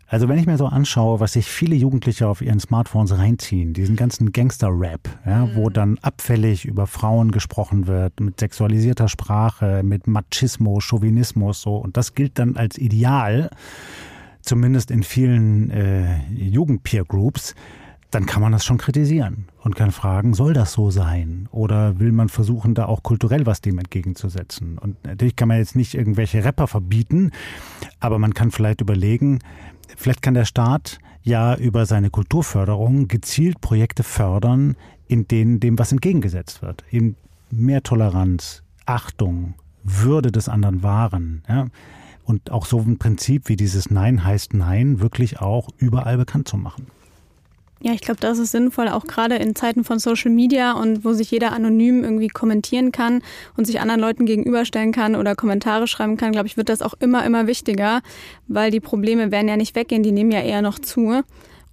Also 0.10 0.30
wenn 0.30 0.40
ich 0.40 0.46
mir 0.46 0.58
so 0.58 0.68
anschaue, 0.68 1.20
was 1.20 1.34
sich 1.34 1.48
viele 1.48 1.76
Jugendliche 1.76 2.30
auf 2.30 2.42
ihren 2.42 2.62
Smartphones 2.62 3.18
reinziehen, 3.18 3.74
diesen 3.74 3.98
ganzen 3.98 4.32
Gangster-Rap, 4.32 5.02
ja, 5.26 5.46
mhm. 5.46 5.56
wo 5.56 5.70
dann 5.70 5.98
abfällig 6.02 6.64
über 6.64 6.88
Frauen 6.88 7.32
gesprochen 7.32 7.88
wird, 7.88 8.22
mit 8.22 8.40
sexualisierter 8.40 9.10
Sprache, 9.10 9.82
mit 9.84 10.08
Machismo, 10.08 10.80
Chauvinismus, 10.80 11.62
so, 11.62 11.76
und 11.76 11.98
das 11.98 12.16
gilt 12.16 12.40
dann 12.40 12.56
als 12.56 12.78
Ideal, 12.78 13.50
zumindest 14.48 14.92
in 14.92 15.04
vielen 15.04 15.70
äh, 15.70 16.20
Jugend-Peer-Groups, 16.32 17.56
dann 18.12 18.26
kann 18.26 18.42
man 18.42 18.54
das 18.54 18.64
schon 18.64 18.78
kritisieren 18.78 19.48
und 19.64 19.76
kann 19.76 19.92
fragen, 19.92 20.34
soll 20.34 20.54
das 20.54 20.72
so 20.72 20.90
sein? 20.90 21.50
Oder 21.52 22.00
will 22.00 22.14
man 22.14 22.30
versuchen, 22.30 22.74
da 22.74 22.86
auch 22.86 23.04
kulturell 23.04 23.46
was 23.46 23.60
dem 23.60 23.78
entgegenzusetzen? 23.78 24.78
Und 24.78 25.04
natürlich 25.06 25.36
kann 25.36 25.50
man 25.50 25.58
jetzt 25.58 25.76
nicht 25.76 25.94
irgendwelche 25.94 26.44
Rapper 26.46 26.68
verbieten, 26.68 27.32
aber 28.00 28.18
man 28.18 28.34
kann 28.34 28.52
vielleicht 28.52 28.80
überlegen, 28.80 29.40
vielleicht 29.98 30.22
kann 30.22 30.36
der 30.36 30.46
Staat 30.46 31.00
ja 31.24 31.56
über 31.56 31.86
seine 31.86 32.10
Kulturförderung 32.10 33.10
gezielt 33.10 33.60
Projekte 33.60 34.04
fördern, 34.04 34.78
in 35.08 35.28
denen 35.28 35.60
dem 35.60 35.78
was 35.78 35.92
entgegengesetzt 35.92 36.62
wird. 36.62 36.86
Eben 36.90 37.18
mehr 37.52 37.84
Toleranz, 37.84 38.64
Achtung, 38.86 39.56
Würde 39.84 40.32
des 40.32 40.48
anderen 40.48 40.82
wahren. 40.82 41.44
Ja? 41.50 41.68
Und 42.28 42.52
auch 42.52 42.66
so 42.66 42.80
ein 42.80 42.98
Prinzip 42.98 43.48
wie 43.48 43.56
dieses 43.56 43.90
Nein 43.90 44.26
heißt 44.26 44.54
Nein 44.54 45.00
wirklich 45.00 45.40
auch 45.40 45.70
überall 45.78 46.18
bekannt 46.18 46.50
zu 46.50 46.58
machen. 46.58 46.88
Ja, 47.80 47.94
ich 47.94 48.02
glaube, 48.02 48.20
das 48.20 48.38
ist 48.38 48.52
sinnvoll, 48.52 48.90
auch 48.90 49.06
gerade 49.06 49.36
in 49.36 49.56
Zeiten 49.56 49.86
von 49.86 49.98
Social 49.98 50.32
Media 50.32 50.74
und 50.74 51.06
wo 51.06 51.14
sich 51.14 51.32
jeder 51.32 51.54
anonym 51.54 52.04
irgendwie 52.04 52.28
kommentieren 52.28 52.92
kann 52.92 53.22
und 53.56 53.66
sich 53.66 53.80
anderen 53.80 54.02
Leuten 54.02 54.26
gegenüberstellen 54.26 54.92
kann 54.92 55.16
oder 55.16 55.36
Kommentare 55.36 55.88
schreiben 55.88 56.18
kann, 56.18 56.34
glaube 56.34 56.48
ich, 56.48 56.58
wird 56.58 56.68
das 56.68 56.82
auch 56.82 56.96
immer, 57.00 57.26
immer 57.26 57.48
wichtiger, 57.48 58.02
weil 58.50 58.72
die 58.72 58.82
Probleme 58.82 59.32
werden 59.32 59.48
ja 59.48 59.56
nicht 59.56 59.76
weggehen, 59.76 60.04
die 60.04 60.12
nehmen 60.12 60.32
ja 60.32 60.42
eher 60.42 60.62
noch 60.62 60.80
zu. 60.80 61.22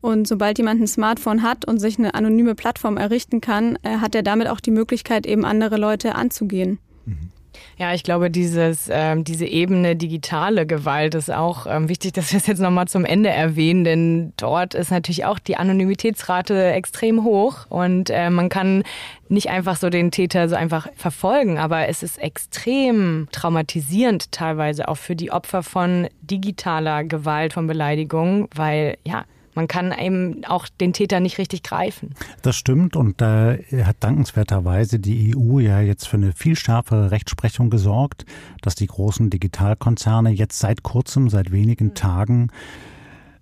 Und 0.01 0.29
sobald 0.29 0.59
jemand 0.59 0.81
ein 0.81 0.87
Smartphone 0.87 1.43
hat 1.43 1.65
und 1.65 1.81
sich 1.81 1.99
eine 1.99 2.15
anonyme 2.15 2.55
Plattform 2.55 2.97
errichten 2.97 3.41
kann, 3.41 3.77
äh, 3.83 3.97
hat 3.97 4.15
er 4.15 4.23
damit 4.23 4.47
auch 4.47 4.61
die 4.61 4.71
Möglichkeit, 4.71 5.27
eben 5.27 5.45
andere 5.45 5.79
Leute 5.79 6.15
anzugehen. 6.15 6.79
Mhm. 7.07 7.31
Ja, 7.77 7.93
ich 7.93 8.05
glaube, 8.05 8.31
dieses, 8.31 8.89
ähm, 8.91 9.25
diese 9.25 9.47
Ebene 9.47 9.97
digitale 9.97 10.67
Gewalt 10.67 11.15
ist 11.15 11.31
auch 11.31 11.67
ähm, 11.67 11.89
wichtig, 11.89 12.13
dass 12.13 12.33
wir 12.33 12.39
es 12.39 12.47
jetzt 12.47 12.61
nochmal 12.61 12.87
zum 12.87 13.05
Ende 13.05 13.31
erwähnen, 13.31 13.85
denn 13.85 14.33
dort 14.37 14.75
ist 14.75 14.91
natürlich 14.91 15.25
auch 15.25 15.39
die 15.39 15.57
Anonymitätsrate 15.57 16.73
extrem 16.73 17.25
hoch 17.25 17.67
und 17.69 18.11
äh, 18.11 18.31
man 18.31 18.49
kann 18.49 18.85
nicht 19.29 19.51
einfach 19.51 19.77
so 19.77 19.91
den 19.91 20.11
Täter 20.11 20.49
so 20.49 20.55
einfach 20.55 20.89
verfolgen, 20.97 21.59
aber 21.59 21.89
es 21.89 22.03
ist 22.03 22.19
extrem 22.19 23.29
traumatisierend 23.33 24.31
teilweise 24.31 24.89
auch 24.89 24.97
für 24.97 25.17
die 25.17 25.33
Opfer 25.33 25.63
von 25.63 26.09
digitaler 26.23 27.05
Gewalt, 27.05 27.53
von 27.55 27.67
Beleidigung, 27.67 28.49
weil 28.55 28.99
ja, 29.05 29.25
Man 29.55 29.69
kann 29.69 29.93
eben 29.93 30.45
auch 30.45 30.69
den 30.69 30.93
Täter 30.93 31.21
nicht 31.21 31.39
richtig 31.39 31.63
greifen. 31.63 32.15
Das 32.43 32.57
stimmt 32.57 32.97
und 32.97 33.21
da 33.21 33.53
äh, 33.53 33.85
hat 33.85 33.97
dankenswerterweise 34.01 34.99
die 34.99 35.35
EU 35.37 35.59
ja 35.59 35.81
jetzt 35.81 36.09
für 36.09 36.17
eine 36.17 36.33
viel 36.33 36.57
schärfere 36.57 37.11
Rechtsprechung 37.11 37.71
gesorgt, 37.71 38.27
dass 38.63 38.75
die 38.75 38.87
großen 38.87 39.31
Digitalkonzerne 39.31 40.31
jetzt 40.31 40.59
seit 40.59 40.83
kurzem, 40.83 41.29
seit 41.29 41.53
wenigen 41.53 41.89
mhm. 41.89 41.95
Tagen 41.95 42.51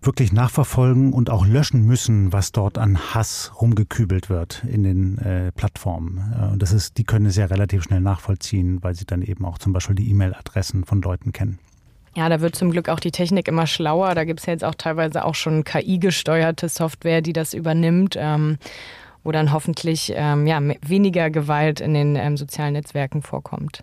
wirklich 0.05 0.33
nachverfolgen 0.33 1.13
und 1.13 1.31
auch 1.31 1.47
löschen 1.47 1.87
müssen, 1.87 2.33
was 2.33 2.53
dort 2.53 2.77
an 2.77 2.99
Hass 3.15 3.53
rumgekübelt 3.61 4.29
wird 4.29 4.65
in 4.65 4.83
den 4.83 5.19
äh, 5.19 5.53
Plattformen. 5.53 6.35
Äh, 6.39 6.53
und 6.53 6.63
das 6.63 6.73
ist, 6.73 6.99
die 6.99 7.05
können 7.05 7.27
es 7.27 7.37
ja 7.37 7.47
relativ 7.47 7.85
schnell 7.85 8.01
nachvollziehen, 8.01 8.83
weil 8.83 8.95
sie 8.95 9.07
dann 9.07 9.23
eben 9.23 9.45
auch 9.45 9.59
zum 9.59 9.73
Beispiel 9.73 9.95
die 9.95 10.11
E-Mail-Adressen 10.11 10.85
von 10.85 11.01
Leuten 11.03 11.33
kennen. 11.33 11.59
Ja, 12.15 12.29
da 12.29 12.41
wird 12.41 12.55
zum 12.55 12.71
Glück 12.71 12.91
auch 12.91 13.01
die 13.01 13.11
Technik 13.11 13.49
immer 13.49 13.67
schlauer. 13.67 14.15
Da 14.15 14.25
gibt 14.25 14.41
es 14.41 14.47
ja 14.47 14.53
jetzt 14.53 14.65
auch 14.65 14.75
teilweise 14.75 15.25
auch 15.25 15.35
schon 15.35 15.65
KI-gesteuerte 15.65 16.69
Software, 16.69 17.23
die 17.23 17.33
das 17.33 17.55
übernimmt, 17.55 18.17
ähm, 18.19 18.59
wo 19.25 19.33
dann 19.33 19.53
hoffentlich 19.53 20.13
ähm, 20.15 20.47
ja, 20.47 20.61
weniger 20.87 21.31
Gewalt 21.31 21.81
in 21.81 21.95
den 21.95 22.17
ähm, 22.17 22.37
sozialen 22.37 22.75
Netzwerken 22.75 23.23
vorkommt. 23.23 23.83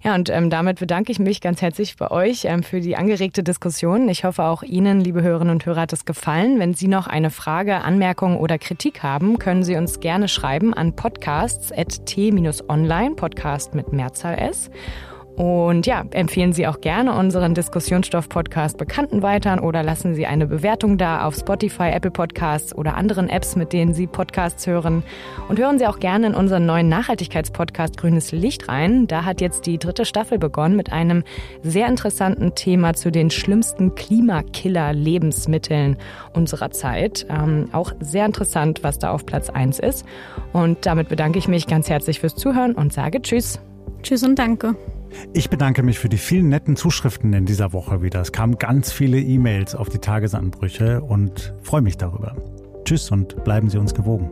Ja, 0.00 0.14
und 0.14 0.30
ähm, 0.30 0.48
damit 0.48 0.78
bedanke 0.78 1.10
ich 1.10 1.18
mich 1.18 1.40
ganz 1.40 1.60
herzlich 1.60 1.96
bei 1.96 2.08
euch 2.10 2.44
ähm, 2.44 2.62
für 2.62 2.80
die 2.80 2.96
angeregte 2.96 3.42
Diskussion. 3.42 4.08
Ich 4.08 4.22
hoffe 4.24 4.44
auch 4.44 4.62
Ihnen, 4.62 5.00
liebe 5.00 5.22
Hörerinnen 5.22 5.54
und 5.54 5.66
Hörer, 5.66 5.80
hat 5.80 5.92
es 5.92 6.04
gefallen. 6.04 6.60
Wenn 6.60 6.74
Sie 6.74 6.86
noch 6.86 7.08
eine 7.08 7.30
Frage, 7.30 7.80
Anmerkung 7.80 8.36
oder 8.36 8.58
Kritik 8.58 9.02
haben, 9.02 9.40
können 9.40 9.64
Sie 9.64 9.74
uns 9.74 9.98
gerne 9.98 10.28
schreiben 10.28 10.72
an 10.72 10.94
podcasts.t-online, 10.94 13.16
Podcast 13.16 13.74
mit 13.74 13.92
Mehrzahl 13.92 14.38
S. 14.38 14.70
Und 15.38 15.86
ja, 15.86 16.04
empfehlen 16.10 16.52
Sie 16.52 16.66
auch 16.66 16.80
gerne 16.80 17.14
unseren 17.14 17.54
Diskussionsstoff-Podcast 17.54 18.76
Bekannten 18.76 19.22
weiter 19.22 19.62
oder 19.62 19.84
lassen 19.84 20.16
Sie 20.16 20.26
eine 20.26 20.48
Bewertung 20.48 20.98
da 20.98 21.24
auf 21.24 21.36
Spotify, 21.36 21.90
Apple 21.92 22.10
Podcasts 22.10 22.74
oder 22.74 22.96
anderen 22.96 23.28
Apps, 23.28 23.54
mit 23.54 23.72
denen 23.72 23.94
Sie 23.94 24.08
Podcasts 24.08 24.66
hören. 24.66 25.04
Und 25.48 25.60
hören 25.60 25.78
Sie 25.78 25.86
auch 25.86 26.00
gerne 26.00 26.26
in 26.26 26.34
unseren 26.34 26.66
neuen 26.66 26.88
Nachhaltigkeitspodcast 26.88 27.96
Grünes 27.96 28.32
Licht 28.32 28.68
rein. 28.68 29.06
Da 29.06 29.24
hat 29.24 29.40
jetzt 29.40 29.66
die 29.66 29.78
dritte 29.78 30.04
Staffel 30.04 30.40
begonnen 30.40 30.74
mit 30.74 30.92
einem 30.92 31.22
sehr 31.62 31.86
interessanten 31.86 32.56
Thema 32.56 32.94
zu 32.94 33.12
den 33.12 33.30
schlimmsten 33.30 33.94
Klimakiller-Lebensmitteln 33.94 35.98
unserer 36.32 36.72
Zeit. 36.72 37.26
Ähm, 37.30 37.68
auch 37.70 37.92
sehr 38.00 38.26
interessant, 38.26 38.82
was 38.82 38.98
da 38.98 39.12
auf 39.12 39.24
Platz 39.24 39.50
1 39.50 39.78
ist. 39.78 40.04
Und 40.52 40.84
damit 40.84 41.08
bedanke 41.08 41.38
ich 41.38 41.46
mich 41.46 41.68
ganz 41.68 41.88
herzlich 41.88 42.18
fürs 42.18 42.34
Zuhören 42.34 42.74
und 42.74 42.92
sage 42.92 43.22
Tschüss. 43.22 43.60
Tschüss 44.02 44.24
und 44.24 44.36
danke. 44.36 44.74
Ich 45.32 45.50
bedanke 45.50 45.82
mich 45.82 45.98
für 45.98 46.08
die 46.08 46.18
vielen 46.18 46.48
netten 46.48 46.76
Zuschriften 46.76 47.32
in 47.32 47.46
dieser 47.46 47.72
Woche 47.72 48.02
wieder. 48.02 48.20
Es 48.20 48.32
kamen 48.32 48.58
ganz 48.58 48.92
viele 48.92 49.20
E-Mails 49.20 49.74
auf 49.74 49.88
die 49.88 49.98
Tagesanbrüche 49.98 51.00
und 51.02 51.54
freue 51.62 51.82
mich 51.82 51.96
darüber. 51.96 52.36
Tschüss 52.84 53.10
und 53.10 53.44
bleiben 53.44 53.68
Sie 53.68 53.78
uns 53.78 53.94
gewogen. 53.94 54.30